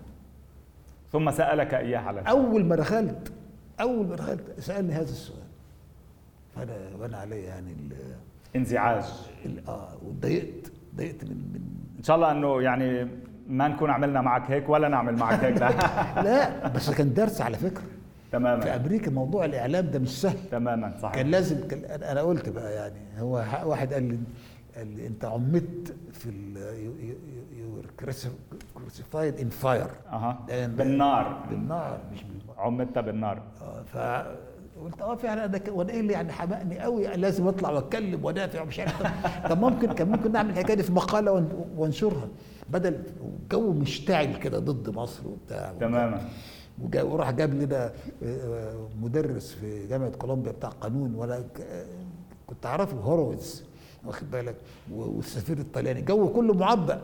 ثم 1.11 1.31
سألك 1.31 1.73
اياه 1.73 1.99
على 1.99 2.21
أول 2.21 2.65
ما 2.65 2.75
دخلت 2.75 3.31
أول 3.81 4.07
ما 4.07 4.15
دخلت 4.15 4.59
سألني 4.59 4.93
هذا 4.93 5.01
السؤال. 5.03 5.41
فأنا 6.55 6.71
وأنا 6.99 7.17
علي 7.17 7.43
يعني 7.43 7.75
انزعاج. 8.55 9.03
آه 9.67 9.87
واتضايقت. 10.05 10.71
ضايقت 10.97 11.23
من 11.23 11.29
من 11.53 11.61
إن 11.99 12.03
شاء 12.03 12.15
الله 12.15 12.31
إنه 12.31 12.61
يعني 12.61 13.07
ما 13.47 13.67
نكون 13.67 13.89
عملنا 13.89 14.21
معك 14.21 14.51
هيك 14.51 14.69
ولا 14.69 14.87
نعمل 14.87 15.15
معك 15.15 15.43
هيك 15.43 15.57
لا. 15.57 15.69
لا 16.25 16.67
بس 16.67 16.89
كان 16.89 17.13
درس 17.13 17.41
على 17.41 17.57
فكرة. 17.57 17.83
تماما. 18.31 18.61
في 18.61 18.69
أمريكا 18.75 19.11
موضوع 19.11 19.45
الإعلام 19.45 19.91
ده 19.91 19.99
مش 19.99 20.21
سهل. 20.21 20.37
تماما 20.51 20.93
صحيح. 21.01 21.15
كان 21.15 21.31
لازم 21.31 21.67
كان 21.67 21.83
أنا 22.03 22.21
قلت 22.21 22.49
بقى 22.49 22.73
يعني 22.73 23.21
هو 23.21 23.45
واحد 23.65 23.93
قال 23.93 24.03
لي 24.03 24.17
قال 24.75 24.87
لي 24.87 25.07
انت 25.07 25.25
عمدت 25.25 25.95
في 26.13 26.29
ال 26.29 26.57
you 27.59 27.81
crucified 28.73 29.39
in 29.39 29.49
fire 29.49 29.87
أها. 30.11 30.39
بالنار. 30.67 31.45
بالنار 31.49 31.99
مش 32.13 32.19
عمدت 32.57 32.97
بالنار. 32.99 33.41
آه 33.61 33.81
ف 33.83 33.97
قلت 34.83 35.01
آه 35.01 35.15
فعلا 35.15 35.45
أنا 35.45 35.61
وأنا 35.69 35.89
إيه 35.91 35.99
اللي 35.99 36.13
يعني 36.13 36.31
حمقني 36.31 36.79
قوي؟ 36.79 37.07
لازم 37.07 37.47
أطلع 37.47 37.69
وأتكلم 37.69 38.25
وأدافع 38.25 38.61
ومش 38.61 38.79
عارف 38.79 39.03
طب 39.49 39.59
ممكن 39.61 39.93
كان 39.93 40.09
ممكن 40.09 40.31
نعمل 40.31 40.49
الحكاية 40.49 40.75
دي 40.75 40.83
في 40.83 40.91
مقالة 40.91 41.45
وانشرها 41.77 42.27
بدل 42.69 43.03
جو 43.51 43.73
مشتعل 43.73 44.35
كده 44.37 44.59
ضد 44.59 44.89
مصر 44.95 45.27
وبتاع. 45.27 45.73
تماما. 45.79 46.29
وراح 46.95 47.31
جاب 47.31 47.53
لنا 47.53 47.91
آه، 48.23 48.87
مدرس 49.01 49.51
في 49.51 49.87
جامعة 49.87 50.09
كولومبيا 50.09 50.51
بتاع 50.51 50.69
قانون 50.69 51.15
وأنا 51.15 51.43
كنت 52.47 52.65
أعرفه 52.65 52.97
هورويتز. 52.97 53.63
واخد 54.05 54.31
بالك؟ 54.31 54.55
والسفير 54.91 55.57
الطلياني 55.57 56.01
جو 56.01 56.33
كله 56.33 56.53
معبأ. 56.53 57.01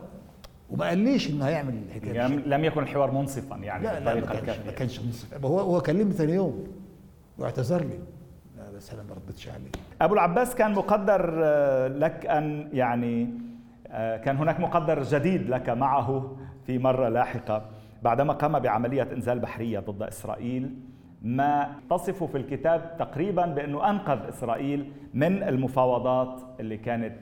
وما 0.70 0.86
قاليش 0.88 1.30
إنه 1.30 1.44
هيعمل 1.44 1.74
الحكاية 1.88 2.12
يعني 2.12 2.36
لم 2.36 2.64
يكن 2.64 2.82
الحوار 2.82 3.10
منصفا 3.10 3.56
يعني 3.56 3.84
لا 3.84 4.00
لا 4.00 4.14
ما 4.14 4.20
كانش, 4.20 4.58
ما 4.66 4.72
كانش 4.72 5.00
منصف 5.00 5.44
هو 5.44 5.60
هو 5.60 5.80
كلمني 5.80 6.12
ثاني 6.12 6.32
يوم. 6.32 6.64
واعتذر 7.38 7.80
لي. 7.80 7.98
لا 8.58 8.70
بس 8.76 8.92
أنا 8.92 9.02
ما 9.02 9.14
ردتش 9.14 9.48
عليه 9.48 9.70
أبو 10.02 10.14
العباس 10.14 10.54
كان 10.54 10.72
مقدر 10.72 11.40
آه، 11.44 11.88
لك 11.88 12.26
أن 12.26 12.68
يعني 12.72 13.30
آه، 13.86 14.16
كان 14.16 14.36
هناك 14.36 14.60
مقدر 14.60 15.02
جديد 15.02 15.50
لك 15.50 15.68
معه 15.68 16.36
في 16.66 16.78
مرة 16.78 17.08
لاحقة 17.08 17.70
بعدما 18.02 18.32
قام 18.32 18.58
بعملية 18.58 19.08
إنزال 19.12 19.38
بحرية 19.38 19.78
ضد 19.80 20.02
إسرائيل. 20.02 20.74
ما 21.22 21.74
تصف 21.90 22.24
في 22.24 22.38
الكتاب 22.38 22.96
تقريبا 22.98 23.46
بأنه 23.46 23.90
أنقذ 23.90 24.28
إسرائيل 24.28 24.92
من 25.14 25.42
المفاوضات 25.42 26.42
اللي 26.60 26.76
كانت 26.76 27.18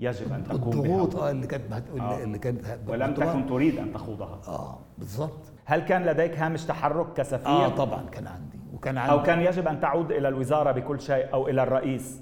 يجب 0.00 0.32
أن 0.32 0.44
تقوم 0.44 0.72
الضغوط 0.72 1.16
آه 1.16 1.30
اللي 1.30 1.46
كانت 1.46 1.72
آه. 1.72 2.22
اللي 2.22 2.38
كانت 2.38 2.64
ولم 2.88 3.14
تكن 3.14 3.46
تريد 3.46 3.78
أن 3.78 3.92
تخوضها. 3.92 4.40
آه 4.48 4.78
بالضبط. 4.98 5.52
هل 5.64 5.80
كان 5.80 6.04
لديك 6.04 6.38
هامش 6.38 6.64
تحرك 6.64 7.12
كسفير؟ 7.12 7.46
آه 7.48 7.68
طبعا 7.68 8.02
كان 8.12 8.26
عندي. 8.26 8.58
وكان 8.74 8.98
عندي. 8.98 9.12
أو 9.12 9.22
كان 9.22 9.40
يجب 9.40 9.68
أن 9.68 9.80
تعود 9.80 10.12
إلى 10.12 10.28
الوزارة 10.28 10.72
بكل 10.72 11.00
شيء 11.00 11.32
أو 11.32 11.48
إلى 11.48 11.62
الرئيس؟ 11.62 12.20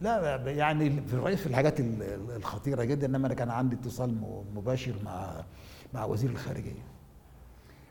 لا 0.00 0.36
يعني 0.50 0.90
في 0.90 1.14
الرئيس 1.14 1.40
في 1.40 1.46
الحاجات 1.46 1.80
الخطيرة 2.36 2.84
جدا 2.84 3.06
إنما 3.06 3.26
أنا 3.26 3.34
كان 3.34 3.50
عندي 3.50 3.76
اتصال 3.76 4.14
مباشر 4.54 4.92
مع 5.04 5.30
مع 5.94 6.04
وزير 6.04 6.30
الخارجية. 6.30 6.93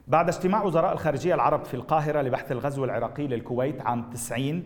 بعد 0.07 0.27
اجتماع 0.27 0.63
وزراء 0.63 0.93
الخارجية 0.93 1.35
العرب 1.35 1.65
في 1.65 1.73
القاهرة 1.73 2.21
لبحث 2.21 2.51
الغزو 2.51 2.85
العراقي 2.85 3.27
للكويت 3.27 3.81
عام 3.81 4.09
90 4.13 4.63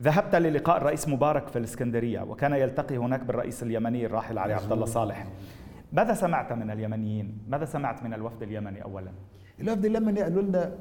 ذهبت 0.00 0.34
للقاء 0.34 0.76
الرئيس 0.76 1.08
مبارك 1.08 1.48
في 1.48 1.58
الإسكندرية 1.58 2.20
وكان 2.20 2.52
يلتقي 2.52 2.96
هناك 2.96 3.24
بالرئيس 3.24 3.62
اليمني 3.62 4.06
الراحل 4.06 4.38
علي 4.38 4.52
عبد 4.52 4.72
الله 4.72 4.86
صالح. 4.86 5.26
ماذا 5.92 6.14
سمعت 6.14 6.52
من 6.52 6.70
اليمنيين؟ 6.70 7.38
ماذا 7.48 7.64
سمعت 7.64 8.02
من 8.02 8.14
الوفد 8.14 8.42
اليمني 8.42 8.82
اولا؟ 8.84 9.10
الوفد 9.60 9.84
اليمني 9.84 10.22
قالوا 10.22 10.42
لنا 10.42 10.72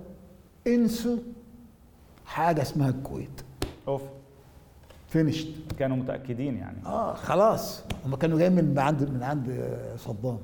انسوا 0.67 1.17
حاجة 2.25 2.61
اسمها 2.61 2.89
الكويت. 2.89 3.41
أوف. 3.87 4.01
فينيشت. 5.07 5.47
كانوا 5.79 5.97
متأكدين 5.97 6.57
يعني. 6.57 6.85
آه 6.85 7.13
خلاص. 7.13 7.83
هم 8.05 8.15
كانوا 8.15 8.37
جايين 8.37 8.55
من 8.55 8.79
عند 8.79 9.09
من 9.09 9.23
عند 9.23 9.77
صدام. 9.97 10.39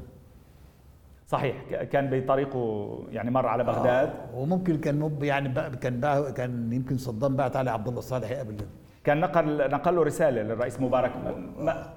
صحيح 1.27 1.83
كان 1.83 2.09
بطريقه 2.19 2.99
يعني 3.11 3.31
مر 3.31 3.47
على 3.47 3.63
بغداد. 3.63 4.09
آه 4.09 4.35
وممكن 4.35 4.77
كان 4.77 5.17
يعني 5.21 5.53
كان 5.75 6.31
كان 6.35 6.73
يمكن 6.73 6.97
صدام 6.97 7.35
بعت 7.35 7.55
علي 7.55 7.71
عبد 7.71 7.87
الله 7.87 8.01
صالح 8.01 8.31
قبل 8.31 8.57
كان 9.03 9.19
نقل 9.19 9.71
نقل 9.71 9.95
له 9.95 10.03
رسالة 10.03 10.41
للرئيس 10.41 10.81
مبارك. 10.81 11.11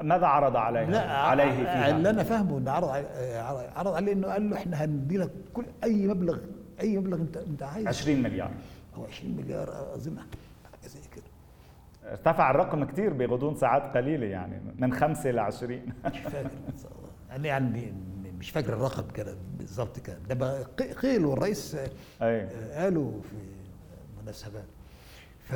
ماذا 0.02 0.26
عرض 0.26 0.56
عليه 0.56 0.85
لا 0.87 1.12
عليه 1.12 1.50
فيها؟ 1.50 1.97
اللي 1.97 2.11
أنا 2.11 2.23
فاهمه 2.23 2.59
إنه 2.59 2.71
عرض 2.71 2.88
عرض 3.76 3.95
عليه 3.95 4.12
إنه 4.12 4.28
قال 4.28 4.50
له 4.50 4.56
إحنا 4.56 4.85
هندي 4.85 5.18
لك 5.18 5.30
كل 5.54 5.64
أي 5.85 6.06
مبلغ 6.06 6.38
أي 6.80 6.99
مبلغ 6.99 7.16
انت 7.16 7.37
أنت 7.37 7.62
عايزه. 7.62 7.88
20 7.88 8.23
مليار. 8.23 8.50
أو 8.97 9.04
20 9.04 9.37
مليار 9.37 9.68
اظن 9.95 10.18
حاجة 10.18 10.88
زي 10.88 11.00
كده. 11.16 11.25
ارتفع 12.11 12.50
الرقم 12.50 12.85
كثير 12.85 13.12
بغضون 13.12 13.54
ساعات 13.54 13.97
قليلة 13.97 14.26
يعني 14.26 14.61
من 14.78 14.92
خمسة 14.92 15.30
ل 15.30 15.38
20 15.38 15.80
مش 16.06 16.18
فاكر 16.18 16.50
يعني 17.30 17.49
يعني 17.49 17.95
مش 18.38 18.50
فاكر 18.50 18.73
الرقم 18.73 19.11
كده 19.14 19.35
بالظبط 19.59 19.99
كده. 19.99 20.19
ده 20.28 20.62
قيل 21.02 21.25
والرئيس 21.25 21.76
قالوا 22.75 23.12
في 23.23 23.37
مناسبات 24.23 24.64
ف 25.45 25.55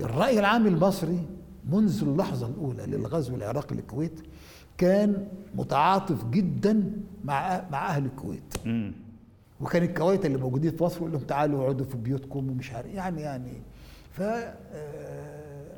الرأي 0.00 0.38
العام 0.38 0.66
المصري 0.66 1.26
منذ 1.70 2.02
اللحظة 2.02 2.46
الأولى 2.46 2.86
للغزو 2.86 3.34
العراقي 3.36 3.74
للكويت 3.76 4.20
كان 4.78 5.28
متعاطف 5.54 6.24
جدا 6.24 6.92
مع 7.24 7.64
مع 7.70 7.86
أهل 7.88 8.04
الكويت. 8.06 8.54
وكان 9.60 9.82
الكويت 9.82 10.26
اللي 10.26 10.38
موجودين 10.38 10.70
في 10.76 10.84
مصر 10.84 10.96
يقول 10.96 11.12
لهم 11.12 11.20
تعالوا 11.22 11.62
اقعدوا 11.62 11.86
في 11.86 11.96
بيوتكم 11.96 12.50
ومش 12.50 12.72
عارف 12.72 12.86
يعني 12.94 13.20
يعني. 13.22 13.52
ف 14.12 14.20
آه، 14.22 15.76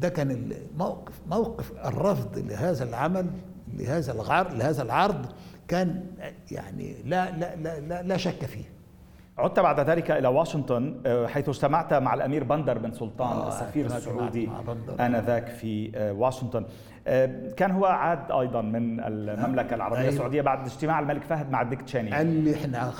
ده 0.00 0.08
كان 0.08 0.30
الموقف 0.30 1.20
موقف 1.28 1.72
الرفض 1.72 2.38
لهذا 2.38 2.84
العمل 2.84 3.30
لهذا 3.78 4.12
العرض 4.12 4.54
لهذا 4.54 4.82
العرض 4.82 5.26
كان 5.68 6.02
يعني 6.50 6.94
لا 7.04 7.30
لا 7.30 7.56
لا 7.56 7.80
لا, 7.80 8.02
لا 8.02 8.16
شك 8.16 8.44
فيه. 8.44 8.64
عدت 9.38 9.60
بعد 9.60 9.80
ذلك 9.90 10.10
إلى 10.10 10.28
واشنطن 10.28 11.00
آه، 11.06 11.26
حيث 11.26 11.48
اجتمعت 11.48 11.94
مع 11.94 12.14
الأمير 12.14 12.44
بندر 12.44 12.78
بن 12.78 12.92
سلطان 12.92 13.36
آه 13.36 13.48
السفير 13.48 13.86
السعودي 13.86 14.48
آنذاك 15.00 15.48
في 15.48 15.90
آه، 15.94 16.12
واشنطن. 16.12 16.64
آه، 17.06 17.50
كان 17.56 17.70
هو 17.70 17.84
عاد 17.84 18.30
أيضا 18.32 18.62
من 18.62 19.00
المملكة 19.00 19.74
العربية 19.74 19.98
أيوة. 19.98 20.08
السعودية 20.10 20.42
بعد 20.42 20.66
اجتماع 20.66 21.00
الملك 21.00 21.22
فهد 21.22 21.50
مع 21.50 21.62
ديك 21.62 21.82
تشاني 21.82 22.10
قال 22.10 22.26
لي 22.26 22.54
إحنا 22.54 22.92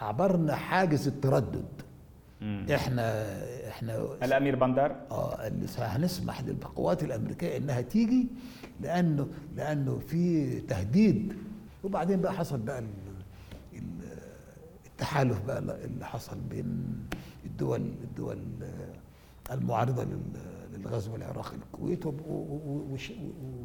عبرنا 0.00 0.54
حاجز 0.54 1.08
التردد. 1.08 1.64
مم. 2.40 2.66
إحنا 2.74 3.24
إحنا 3.68 3.98
الأمير 4.22 4.56
بندر؟ 4.56 4.96
آه 5.10 5.50
هنسمح 5.78 6.40
للقوات 6.44 7.02
الأمريكية 7.02 7.56
إنها 7.56 7.80
تيجي 7.80 8.26
لأنه 8.80 9.28
لأنه 9.56 9.98
في 9.98 10.60
تهديد. 10.60 11.32
وبعدين 11.84 12.20
بقى 12.20 12.32
حصل 12.32 12.58
بقى 12.58 12.84
التحالف 14.86 15.40
بقى 15.46 15.58
اللي 15.58 16.06
حصل 16.06 16.36
بين 16.50 16.84
الدول 17.44 17.80
الدول 17.80 18.38
المعارضة 19.50 20.06
للغزو 20.76 21.16
العراقي 21.16 21.56
للكويت 21.56 22.06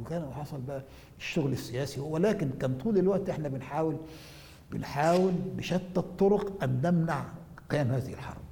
وكان 0.02 0.32
حصل 0.34 0.62
بقى 0.62 0.84
الشغل 1.18 1.52
السياسي. 1.52 2.00
ولكن 2.00 2.50
كان 2.60 2.78
طول 2.78 2.98
الوقت 2.98 3.30
إحنا 3.30 3.48
بنحاول 3.48 3.98
بنحاول 4.72 5.32
بشتى 5.58 5.98
الطرق 5.98 6.64
أن 6.64 6.82
نمنع 6.84 7.26
قيام 7.70 7.88
هذه 7.92 8.14
الحرب. 8.14 8.43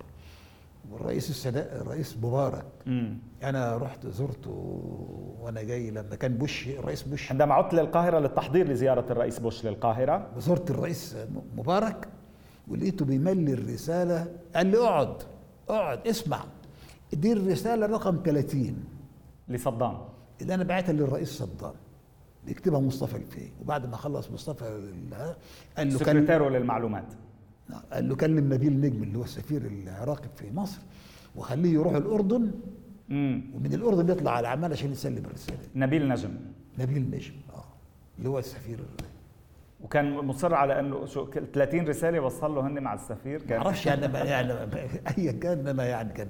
والرئيس 0.91 1.29
السادات 1.29 1.81
الرئيس 1.81 2.17
مبارك. 2.17 2.65
مم. 2.85 3.17
أنا 3.43 3.77
رحت 3.77 4.07
زرته 4.07 4.51
وأنا 5.39 5.63
جاي 5.63 5.91
لما 5.91 6.15
كان 6.15 6.37
بوش 6.37 6.67
الرئيس 6.67 7.03
بوش. 7.03 7.31
عندما 7.31 7.53
عدت 7.53 7.73
للقاهرة 7.73 8.19
للتحضير 8.19 8.67
لزيارة 8.67 9.11
الرئيس 9.11 9.39
بوش 9.39 9.65
للقاهرة. 9.65 10.27
زرت 10.37 10.71
الرئيس 10.71 11.17
مبارك 11.57 12.07
ولقيته 12.67 13.05
بيملي 13.05 13.53
الرسالة 13.53 14.27
قال 14.55 14.67
لي 14.67 14.77
اقعد 14.77 15.15
اقعد 15.69 16.07
اسمع. 16.07 16.43
دي 17.13 17.33
الرسالة 17.33 17.85
رقم 17.85 18.19
30 18.25 18.83
لصدام. 19.47 19.97
اللي 20.41 20.53
أنا 20.53 20.63
بعتها 20.63 20.93
للرئيس 20.93 21.29
صدام. 21.29 21.73
بيكتبها 22.45 22.79
مصطفى 22.79 23.17
الفقي 23.17 23.49
وبعد 23.61 23.85
ما 23.85 23.97
خلص 23.97 24.31
مصطفى 24.31 24.65
قال 25.77 25.89
له 25.93 25.97
سكرتيره 25.97 26.49
للمعلومات. 26.49 27.05
قال 27.93 28.09
له 28.09 28.15
كلم 28.15 28.53
نبيل 28.53 28.79
نجم 28.81 29.03
اللي 29.03 29.17
هو 29.17 29.23
السفير 29.23 29.61
العراقي 29.61 30.29
في 30.35 30.51
مصر 30.53 30.81
وخليه 31.35 31.73
يروح 31.73 31.93
الأردن. 31.95 32.51
مم. 33.09 33.41
ومن 33.55 33.73
الأردن 33.73 34.09
يطلع 34.11 34.31
على 34.31 34.47
عمان 34.47 34.71
عشان 34.71 34.91
يسلم 34.91 35.23
الرساله 35.25 35.57
نبيل 35.75 36.07
نجم. 36.07 36.29
نبيل 36.79 37.09
نجم 37.11 37.33
آه 37.55 37.63
اللي 38.17 38.29
هو 38.29 38.39
السفير 38.39 38.79
وكان 39.81 40.11
مصر 40.13 40.53
على 40.53 40.79
إنه 40.79 41.05
شو 41.05 41.25
30 41.53 41.87
رسالة 41.87 42.19
وصل 42.19 42.55
له 42.55 42.67
هن 42.67 42.79
مع 42.83 42.93
السفير. 42.93 43.41
كان 43.41 43.59
ما 43.59 43.65
أعرفش 43.65 43.85
يعني 43.85 44.17
يعني 44.17 44.53
ايا 45.17 45.31
كان 45.31 45.67
أنا 45.67 45.85
يعني 45.85 46.13
كان 46.13 46.29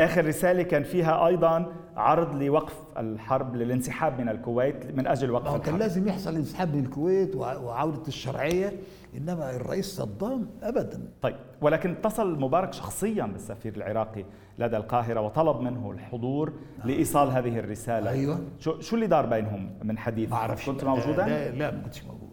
آخر 0.00 0.26
رسالة 0.26 0.62
كان 0.62 0.82
فيها 0.82 1.26
أيضا 1.26 1.72
عرض 1.96 2.42
لوقف 2.42 2.74
الحرب 2.98 3.56
للانسحاب 3.56 4.20
من 4.20 4.28
الكويت 4.28 4.94
من 4.96 5.06
أجل 5.06 5.30
وقف 5.30 5.46
الحرب 5.46 5.60
كان 5.60 5.78
لازم 5.78 6.08
يحصل 6.08 6.34
انسحاب 6.34 6.76
من 6.76 6.84
الكويت 6.84 7.36
وعودة 7.36 8.02
الشرعية 8.08 8.72
إنما 9.16 9.56
الرئيس 9.56 9.96
صدام 9.96 10.46
ابدا. 10.62 11.02
طيب 11.22 11.36
ولكن 11.60 11.90
اتصل 11.90 12.40
مبارك 12.40 12.72
شخصيا 12.72 13.24
بالسفير 13.24 13.76
العراقي 13.76 14.24
لدى 14.58 14.76
القاهرة 14.76 15.20
وطلب 15.20 15.60
منه 15.60 15.90
الحضور 15.90 16.52
نعم. 16.78 16.88
لإيصال 16.88 17.30
هذه 17.30 17.58
الرسالة. 17.58 18.10
أيوه. 18.10 18.38
شو 18.58 18.80
شو 18.80 18.96
اللي 18.96 19.06
دار 19.06 19.26
بينهم 19.26 19.70
من 19.82 19.98
حديث؟ 19.98 20.30
ما 20.30 20.56
كنت 20.66 20.84
موجودا؟ 20.84 21.26
لا 21.26 21.50
لا 21.50 21.70
ما 21.70 21.82
كنتش 21.82 22.04
موجود. 22.04 22.31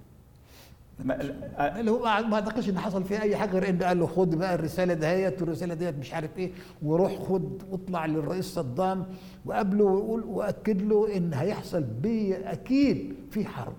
اللي 1.59 1.91
هو 1.91 1.99
ما 2.03 2.35
اعتقدش 2.35 2.69
ان 2.69 2.79
حصل 2.79 3.03
فيه 3.03 3.21
اي 3.21 3.35
حاجة 3.37 3.49
غير 3.51 3.69
ان 3.69 3.83
قال 3.83 3.99
له 3.99 4.07
خد 4.07 4.35
بقى 4.35 4.55
الرسالة 4.55 4.93
دهيت 4.93 5.41
والرسالة 5.41 5.73
ديت 5.73 5.95
مش 5.97 6.13
عارف 6.13 6.37
إيه 6.37 6.51
وروح 6.83 7.15
خد 7.19 7.63
واطلع 7.71 8.05
للرئيس 8.05 8.45
صدام 8.45 9.05
وقابله 9.45 9.83
ويقول 9.85 10.23
وأكد 10.23 10.81
له 10.81 11.17
إن 11.17 11.33
هيحصل 11.33 11.83
بي 11.83 12.35
أكيد 12.35 13.15
في 13.31 13.45
حرب. 13.45 13.75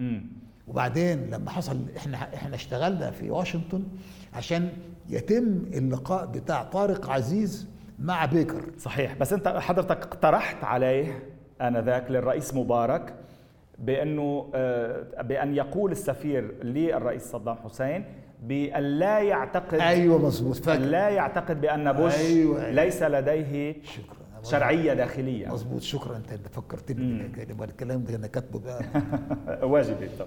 امم 0.00 0.26
وبعدين 0.68 1.30
لما 1.30 1.50
حصل 1.50 1.78
إحنا 1.96 2.16
إحنا 2.34 2.54
اشتغلنا 2.54 3.10
في 3.10 3.30
واشنطن 3.30 3.82
عشان 4.34 4.68
يتم 5.08 5.62
اللقاء 5.74 6.26
بتاع 6.26 6.62
طارق 6.62 7.10
عزيز 7.10 7.68
مع 7.98 8.24
بيكر. 8.24 8.62
صحيح. 8.78 9.14
بس 9.20 9.32
أنت 9.32 9.48
حضرتك 9.48 9.96
اقترحت 10.02 10.64
عليه 10.64 11.22
آنذاك 11.60 12.10
للرئيس 12.10 12.54
مبارك 12.54 13.14
بأنه 13.80 14.50
آه، 14.54 15.22
بأن 15.22 15.54
يقول 15.54 15.92
السفير 15.92 16.64
للرئيس 16.64 17.22
صدام 17.22 17.56
حسين 17.56 18.04
بأن 18.42 18.82
لا 18.82 19.18
يعتقد 19.20 19.80
أيوه 19.80 20.18
مظبوط. 20.18 20.68
لا 20.68 21.08
يعتقد 21.08 21.60
بأن 21.60 21.92
بوش 21.92 22.14
أيوة 22.14 22.64
أيوة. 22.64 22.70
ليس 22.84 23.02
لديه 23.02 23.76
شكرا. 23.82 24.20
شرعية 24.42 24.94
داخلية. 24.94 25.48
مظبوط. 25.48 25.80
شكرا. 25.80 26.16
أنت 26.16 26.48
فكرتني 26.48 27.26
الكلام 27.64 28.04
ده 28.04 28.14
أنا 28.16 28.26
كاتبه 28.26 28.58
بقى. 28.58 28.84
واجبي. 29.70 30.08
طب 30.18 30.26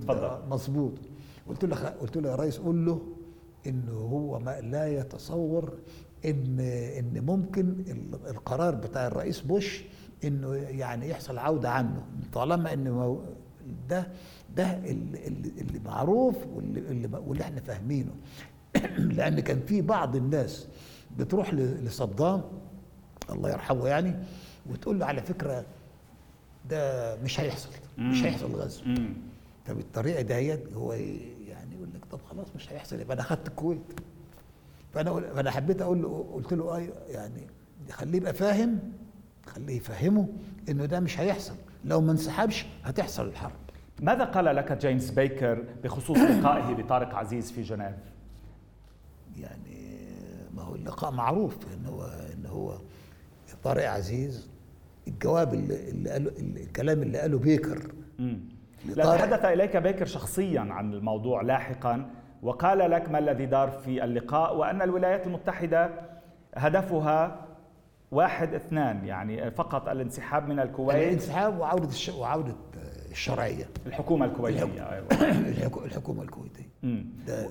تفضل. 0.00 0.38
مظبوط. 0.50 0.92
قلت 1.48 1.64
له 1.64 1.76
قلت 1.76 2.16
له 2.16 2.30
يا 2.30 2.36
ريس 2.36 2.58
قول 2.58 2.86
له 2.86 3.00
إنه 3.66 3.92
هو 3.92 4.38
ما 4.38 4.60
لا 4.60 4.86
يتصور 4.88 5.78
إن 6.24 6.60
إن 6.98 7.22
ممكن 7.26 7.84
القرار 8.30 8.74
بتاع 8.74 9.06
الرئيس 9.06 9.40
بوش 9.40 9.84
إنه 10.24 10.54
يعني 10.54 11.08
يحصل 11.08 11.38
عودة 11.38 11.70
عنه 11.70 12.02
طالما 12.32 12.72
إنه 12.72 13.22
ده 13.88 14.08
ده 14.56 14.76
اللي, 14.76 15.26
اللي 15.58 15.78
معروف 15.84 16.36
واللي, 16.46 17.08
واللي 17.26 17.44
إحنا 17.44 17.60
فاهمينه. 17.60 18.12
لأن 19.16 19.40
كان 19.40 19.60
في 19.66 19.82
بعض 19.82 20.16
الناس 20.16 20.68
بتروح 21.18 21.54
لصدام 21.54 22.42
الله 23.30 23.50
يرحمه 23.50 23.88
يعني 23.88 24.16
وتقول 24.70 24.98
له 24.98 25.06
على 25.06 25.22
فكرة 25.22 25.64
ده 26.70 27.16
مش 27.16 27.40
هيحصل 27.40 27.68
مش 27.98 28.22
هيحصل 28.22 28.52
غزو. 28.54 28.82
فبالطريقه 29.64 30.22
ديت 30.22 30.72
هو 30.72 30.92
يعني 30.92 31.74
يقول 31.74 31.88
لك 31.94 32.04
طب 32.10 32.20
خلاص 32.30 32.46
مش 32.56 32.72
هيحصل 32.72 33.00
يبقى 33.00 33.14
أنا 33.14 33.22
اخذت 33.22 33.48
الكويت. 33.48 33.80
فأنا 34.94 35.20
فأنا 35.20 35.50
حبيت 35.50 35.82
أقول 35.82 36.02
له 36.02 36.26
قلت 36.34 36.52
له 36.52 36.76
أيوه 36.76 36.96
يعني 37.08 37.46
خليه 37.90 38.16
يبقى 38.16 38.34
فاهم 38.34 38.92
خليه 39.46 39.76
يفهمه 39.76 40.28
إنه 40.68 40.84
ده 40.86 41.00
مش 41.00 41.20
هيحصل. 41.20 41.54
لو 41.84 42.00
ما 42.00 42.12
انسحبش 42.12 42.66
هتحصل 42.84 43.26
الحرب. 43.28 43.52
ماذا 44.00 44.24
قال 44.24 44.44
لك 44.44 44.72
جيمس 44.72 45.10
بيكر 45.10 45.64
بخصوص 45.84 46.18
لقائه 46.18 46.74
بطارق 46.74 47.14
عزيز 47.14 47.52
في 47.52 47.62
جنيف؟ 47.62 47.94
يعني 49.36 49.98
ما 50.54 50.62
هو 50.62 50.74
اللقاء 50.74 51.10
معروف 51.10 51.56
إن 51.74 51.86
هو 51.86 52.04
إن 52.04 52.46
هو 52.46 52.78
طارق 53.64 53.90
عزيز 53.90 54.50
الجواب 55.08 55.54
اللي, 55.54 55.90
اللي 55.90 56.10
قاله 56.10 56.32
الكلام 56.38 57.02
اللي 57.02 57.18
قاله 57.18 57.38
بيكر. 57.38 57.92
لا 58.96 59.16
تحدث 59.16 59.44
إليك 59.44 59.76
بيكر 59.76 60.06
شخصيا 60.06 60.60
عن 60.60 60.92
الموضوع 60.94 61.42
لاحقا 61.42 62.10
وقال 62.42 62.90
لك 62.90 63.10
ما 63.10 63.18
الذي 63.18 63.46
دار 63.46 63.70
في 63.70 64.04
اللقاء 64.04 64.56
وأن 64.56 64.82
الولايات 64.82 65.26
المتحدة 65.26 65.90
هدفها 66.54 67.45
واحد 68.10 68.54
اثنان 68.54 69.04
يعني 69.04 69.50
فقط 69.50 69.88
الانسحاب 69.88 70.48
من 70.48 70.60
الكويت. 70.60 70.96
الانسحاب 70.96 71.58
وعودة 71.58 71.88
الش... 71.88 72.08
وعودة 72.08 72.54
الشرعية. 73.10 73.64
الحكومة 73.86 74.26
الكويتية 74.26 74.90
أيوه. 74.92 75.06
الحكومة 75.84 76.22
الكويتية. 76.22 76.66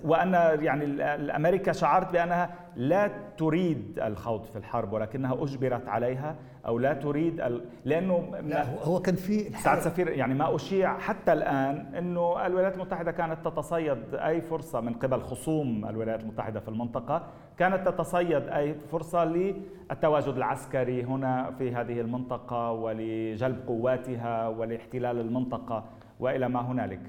وأن 0.04 0.34
يعني 0.64 0.86
الامريكا 1.16 1.72
شعرت 1.72 2.12
بأنها 2.12 2.50
لا 2.76 3.12
تريد 3.38 4.00
الخوض 4.00 4.44
في 4.44 4.56
الحرب 4.56 4.94
ولكنها 4.94 5.44
أجبرت 5.44 5.88
عليها 5.88 6.36
أو 6.66 6.80
لا 6.80 6.94
تريد 6.94 7.42
ال... 7.42 7.62
لأنه 7.86 8.38
لا 8.44 8.84
هو 8.84 9.00
كان 9.00 9.16
في 9.16 9.50
سعد 9.58 9.80
سفير 9.80 10.08
يعني 10.08 10.34
ما 10.34 10.56
أشيع 10.56 10.98
حتى 11.00 11.34
الآن 11.34 11.96
إنه 11.96 12.46
الولايات 12.46 12.76
المتحدة 12.76 13.12
كانت 13.12 13.46
تتصيد 13.46 13.98
أي 14.14 14.42
فرصة 14.42 14.82
من 14.82 14.94
قبل 14.94 15.22
خصوم 15.22 15.86
الولايات 15.86 16.22
المتحدة 16.22 16.60
في 16.60 16.68
المنطقة 16.68 17.28
كانت 17.58 17.88
تتصيد 17.88 18.48
أي 18.48 18.76
فرصة 18.92 19.26
للتواجد 19.26 20.36
العسكري 20.36 21.04
هنا 21.04 21.52
في 21.58 21.72
هذه 21.76 22.02
المنطقة 22.02 22.72
ولجلب 22.72 23.68
قواتها 23.68 24.48
ولاحتلال 24.48 25.20
المنطقة 25.20 25.86
وإلى 26.20 26.50
ما 26.50 26.62
هنالك. 26.62 27.02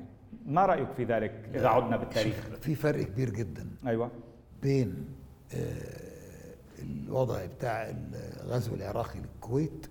ما 0.47 0.67
رأيك 0.67 0.89
في 0.97 1.05
ذلك 1.05 1.51
إذا 1.55 1.69
عدنا 1.69 1.97
بالتاريخ؟ 1.97 2.35
في 2.61 2.75
فرق 2.75 3.03
كبير 3.03 3.31
جدا. 3.31 3.67
أيوه. 3.87 4.11
بين 4.63 5.16
الوضع 6.83 7.45
بتاع 7.47 7.93
الغزو 8.45 8.75
العراقي 8.75 9.19
للكويت 9.21 9.87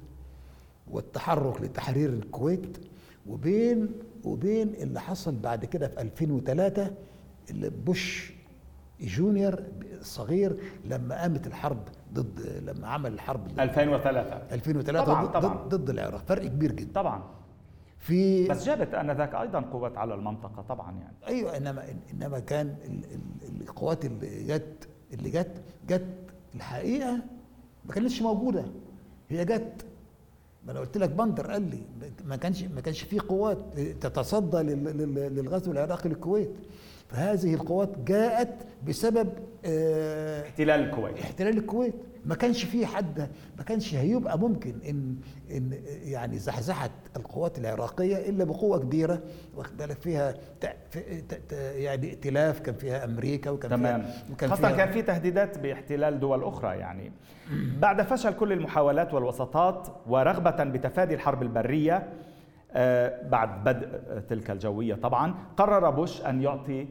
والتحرك 0.91 1.61
لتحرير 1.61 2.09
الكويت 2.09 2.77
وبين 3.27 3.89
وبين 4.23 4.67
اللي 4.73 5.01
حصل 5.01 5.35
بعد 5.35 5.65
كده 5.65 5.87
في 5.87 6.01
2003 6.01 6.91
اللي 7.49 7.69
بوش 7.69 8.33
جونيور 9.01 9.63
صغير 10.01 10.57
لما 10.85 11.21
قامت 11.21 11.47
الحرب 11.47 11.83
ضد 12.13 12.39
لما 12.65 12.87
عمل 12.87 13.13
الحرب 13.13 13.59
2003 13.59 14.55
2003 14.55 15.05
طبعا 15.05 15.25
ضد, 15.25 15.31
طبعا. 15.33 15.67
ضد 15.67 15.89
العراق. 15.89 16.21
فرق 16.27 16.45
كبير 16.47 16.71
جدا. 16.71 16.93
طبعا. 16.93 17.23
في 17.99 18.47
بس 18.47 18.65
جابت 18.65 18.93
آنذاك 18.93 19.35
أيضا 19.35 19.59
قوات 19.59 19.97
على 19.97 20.13
المنطقة 20.13 20.61
طبعا 20.61 20.91
يعني. 20.91 21.15
أيوه 21.27 21.57
انما 21.57 21.83
إنما 22.13 22.39
كان 22.39 22.75
القوات 23.61 24.05
اللي 24.05 24.43
جت 24.43 24.87
اللي 25.13 25.29
جت 25.29 25.61
جت 25.89 26.05
الحقيقة 26.55 27.19
ما 27.85 27.93
كانتش 27.93 28.21
موجودة. 28.21 28.65
هي 29.29 29.45
جت. 29.45 29.85
ما 30.65 30.71
أنا 30.71 30.79
قلت 30.79 30.97
لك 30.97 31.09
بندر 31.09 31.51
قال 31.51 31.69
لي 31.69 31.83
ما 32.25 32.35
كانش 32.35 32.63
ما 32.63 32.81
كانش 32.81 33.01
في 33.01 33.19
قوات 33.19 33.57
تتصدى 34.01 34.57
للغزو 34.57 35.71
العراقي 35.71 36.09
للكويت. 36.09 36.51
فهذه 37.07 37.53
القوات 37.53 37.99
جاءت 37.99 38.55
بسبب 38.87 39.29
آه 39.65 40.41
احتلال 40.43 40.79
الكويت. 40.79 41.19
احتلال 41.19 41.57
الكويت. 41.57 41.93
ما 42.25 42.35
كانش 42.35 42.63
في 42.65 42.85
حد 42.85 43.29
ما 43.57 43.63
كانش 43.63 43.95
هيبقى 43.95 44.39
ممكن 44.39 44.73
إن 44.89 45.15
إن 45.51 45.73
يعني 46.03 46.37
زحزحت 46.37 46.91
القوات 47.15 47.57
العراقية 47.59 48.29
إلا 48.29 48.43
بقوة 48.43 48.79
كبيرة 48.79 49.19
واخد 49.55 49.77
بالك 49.77 49.97
فيها 50.01 50.33
يعني 51.75 52.09
ائتلاف 52.09 52.59
كان 52.59 52.75
فيها 52.75 53.05
أمريكا 53.05 53.49
وكان 53.49 53.71
تمام. 53.71 54.01
فيها 54.01 54.13
وكان 54.33 54.49
خاصة 54.49 54.67
فيها 54.67 54.77
كان 54.77 54.91
في 54.91 55.01
تهديدات 55.01 55.57
باحتلال 55.57 56.19
دول 56.19 56.43
أخرى 56.43 56.77
يعني. 56.77 57.11
بعد 57.79 58.01
فشل 58.01 58.33
كل 58.33 58.51
المحاولات 58.51 59.13
والوساطات 59.13 59.87
ورغبة 60.07 60.63
بتفادي 60.63 61.13
الحرب 61.13 61.41
البرية 61.41 62.09
بعد 63.29 63.63
بدء 63.63 64.19
تلك 64.29 64.51
الجوية 64.51 64.95
طبعا 64.95 65.35
قرر 65.57 65.89
بوش 65.89 66.21
أن 66.21 66.41
يعطي 66.41 66.87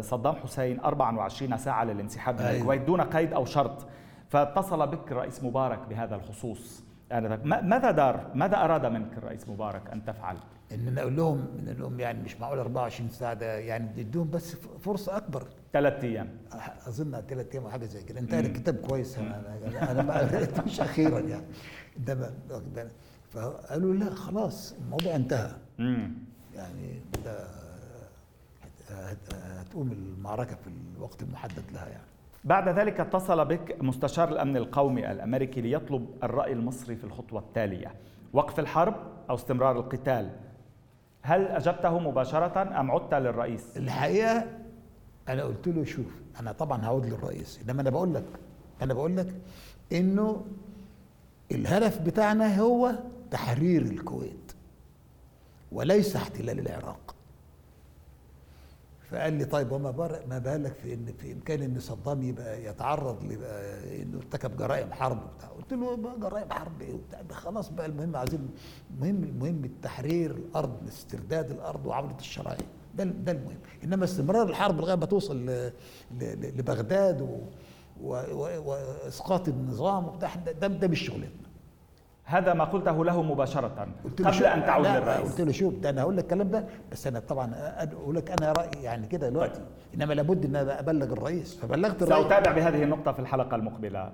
صدام 0.00 0.34
حسين 0.34 0.80
24 0.80 1.56
ساعة 1.56 1.84
للانسحاب 1.84 2.40
من 2.40 2.46
الكويت 2.46 2.82
دون 2.82 3.00
قيد 3.00 3.32
أو 3.32 3.44
شرط. 3.44 3.86
فاتصل 4.32 4.86
بك 4.86 5.12
الرئيس 5.12 5.42
مبارك 5.44 5.78
بهذا 5.90 6.14
الخصوص 6.16 6.82
آنذاك. 7.12 7.44
ماذا 7.44 7.90
دار 7.90 8.30
ماذا 8.34 8.64
أراد 8.64 8.86
منك 8.86 9.18
الرئيس 9.18 9.48
مبارك 9.48 9.90
أن 9.92 10.04
تفعل؟ 10.04 10.36
إن 10.72 10.98
أقول 10.98 11.16
لهم 11.16 11.46
إن 11.58 11.68
لهم 11.78 12.00
يعني 12.00 12.22
مش 12.22 12.36
معقول 12.40 12.58
24 12.58 13.10
ساعة 13.10 13.34
ده 13.34 13.58
يعني 13.58 13.88
بديهم 14.04 14.30
بس 14.30 14.54
فرصة 14.54 15.16
أكبر. 15.16 15.46
ثلاث 15.72 16.04
أيام. 16.04 16.28
أظن 16.86 17.20
ثلاث 17.28 17.52
أيام 17.52 17.64
أو 17.64 17.70
حاجة 17.70 17.84
زي 17.84 18.02
كده. 18.02 18.20
انت 18.20 18.34
الكتاب 18.34 18.76
كويس. 18.76 19.18
أنا 19.18 19.90
أنا 19.90 20.02
ما 20.02 20.18
قريتوش 20.18 20.80
أخيرا 20.88 21.20
يعني. 21.20 21.44
انما 21.98 22.30
فقالوا 23.30 23.94
لا 23.94 24.14
خلاص 24.14 24.72
الموضوع 24.72 25.16
انتهى. 25.16 25.50
مم. 25.78 26.12
يعني 26.54 27.00
ده 27.24 27.46
هتقوم 29.60 29.92
المعركة 29.92 30.56
في 30.56 30.70
الوقت 30.96 31.22
المحدد 31.22 31.64
لها 31.72 31.88
يعني. 31.88 32.11
بعد 32.44 32.68
ذلك 32.68 33.00
اتصل 33.00 33.44
بك 33.44 33.76
مستشار 33.80 34.28
الأمن 34.28 34.56
القومي 34.56 35.10
الأمريكي 35.12 35.60
ليطلب 35.60 36.06
الرأي 36.22 36.52
المصري 36.52 36.96
في 36.96 37.04
الخطوة 37.04 37.40
التالية. 37.40 37.94
وقف 38.32 38.60
الحرب 38.60 38.94
أو 39.30 39.34
استمرار 39.34 39.78
القتال. 39.78 40.30
هل 41.22 41.46
أجبته 41.46 41.98
مباشرة 41.98 42.80
أم 42.80 42.90
عدت 42.90 43.14
للرئيس؟ 43.14 43.76
الحقيقة 43.76 44.44
أنا 45.28 45.42
قلت 45.42 45.68
له 45.68 45.84
شوف 45.84 46.20
أنا 46.40 46.52
طبعا 46.52 46.84
هعود 46.84 47.06
للرئيس 47.06 47.60
إنما 47.64 47.82
أنا 47.82 47.90
بقول 47.90 48.14
لك 48.14 48.24
أنا 48.82 48.94
بقول 48.94 49.16
لك 49.16 49.34
إنه 49.92 50.44
الهدف 51.52 51.98
بتاعنا 51.98 52.60
هو 52.60 52.92
تحرير 53.30 53.82
الكويت 53.82 54.52
وليس 55.72 56.16
احتلال 56.16 56.58
العراق. 56.58 57.14
فقال 59.12 59.32
لي 59.32 59.44
طيب 59.44 59.72
وما 59.72 60.20
ما 60.28 60.38
بالك 60.38 60.74
في 60.74 60.94
ان 60.94 61.12
في 61.18 61.32
إمكان 61.32 61.62
إن 61.62 61.80
صدام 61.80 62.22
يبقى 62.22 62.64
يتعرض 62.64 63.24
لبقى 63.24 64.02
إنه 64.02 64.18
ارتكب 64.18 64.56
جرائم 64.56 64.92
حرب 64.92 65.18
وبتاع. 65.24 65.48
قلت 65.48 65.72
له 65.72 65.96
بقى 65.96 66.20
جرائم 66.20 66.50
حرب 66.52 66.82
إيه 66.82 66.94
وبتاع؟ 66.94 67.22
خلاص 67.30 67.68
بقى 67.68 67.86
المهم 67.86 68.16
عايزين 68.16 68.48
المهم 68.94 69.24
المهم 69.24 69.64
التحرير 69.64 70.30
الأرض 70.30 70.86
استرداد 70.88 71.50
الأرض 71.50 71.86
وعودة 71.86 72.16
الشرائع. 72.18 72.66
ده 72.94 73.04
ده 73.04 73.32
المهم. 73.32 73.58
إنما 73.84 74.04
استمرار 74.04 74.48
الحرب 74.48 74.80
لغاية 74.80 74.96
ما 74.96 75.06
توصل 75.06 75.50
لبغداد 76.20 77.40
وإسقاط 78.00 79.48
النظام 79.48 80.04
وبتاع 80.04 80.34
ده 80.34 80.66
ده 80.68 80.88
مش 80.88 81.00
شغلتنا. 81.00 81.51
هذا 82.24 82.54
ما 82.54 82.64
قلته 82.64 83.04
له 83.04 83.22
مباشرة 83.22 83.86
قبل 84.24 84.44
أن 84.44 84.66
تعود 84.66 84.86
للرئيس. 84.86 85.30
قلت 85.30 85.40
له 85.40 85.52
شوف 85.52 85.74
ده 85.74 85.90
أنا 85.90 86.02
هقول 86.02 86.16
لك 86.16 86.24
الكلام 86.24 86.50
ده 86.50 86.64
بس 86.92 87.06
أنا 87.06 87.18
طبعا 87.18 87.52
أقول 87.56 88.16
لك 88.16 88.30
أنا 88.30 88.52
رأيي 88.52 88.82
يعني 88.82 89.06
كده 89.06 89.28
دلوقتي. 89.28 89.60
طيب. 89.60 89.66
إنما 89.94 90.14
لابد 90.14 90.44
أن 90.44 90.56
أنا 90.56 90.80
أبلغ 90.80 91.12
الرئيس. 91.12 91.58
فبلغت 91.62 92.02
الرئيس. 92.02 92.26
سأتابع 92.26 92.52
بهذه 92.52 92.82
النقطة 92.82 93.12
في 93.12 93.18
الحلقة 93.18 93.54
المقبلة 93.54 94.12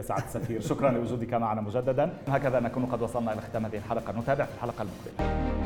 سعد 0.00 0.22
السفير. 0.22 0.60
شكرا 0.60 0.90
لوجودك 0.90 1.34
معنا 1.34 1.60
مجددا. 1.60 2.10
هكذا 2.28 2.60
نكون 2.60 2.86
قد 2.86 3.02
وصلنا 3.02 3.32
إلى 3.32 3.40
ختام 3.40 3.66
هذه 3.66 3.76
الحلقة. 3.76 4.12
نتابع 4.20 4.44
في 4.44 4.54
الحلقة 4.54 4.82
المقبلة. 4.82 5.57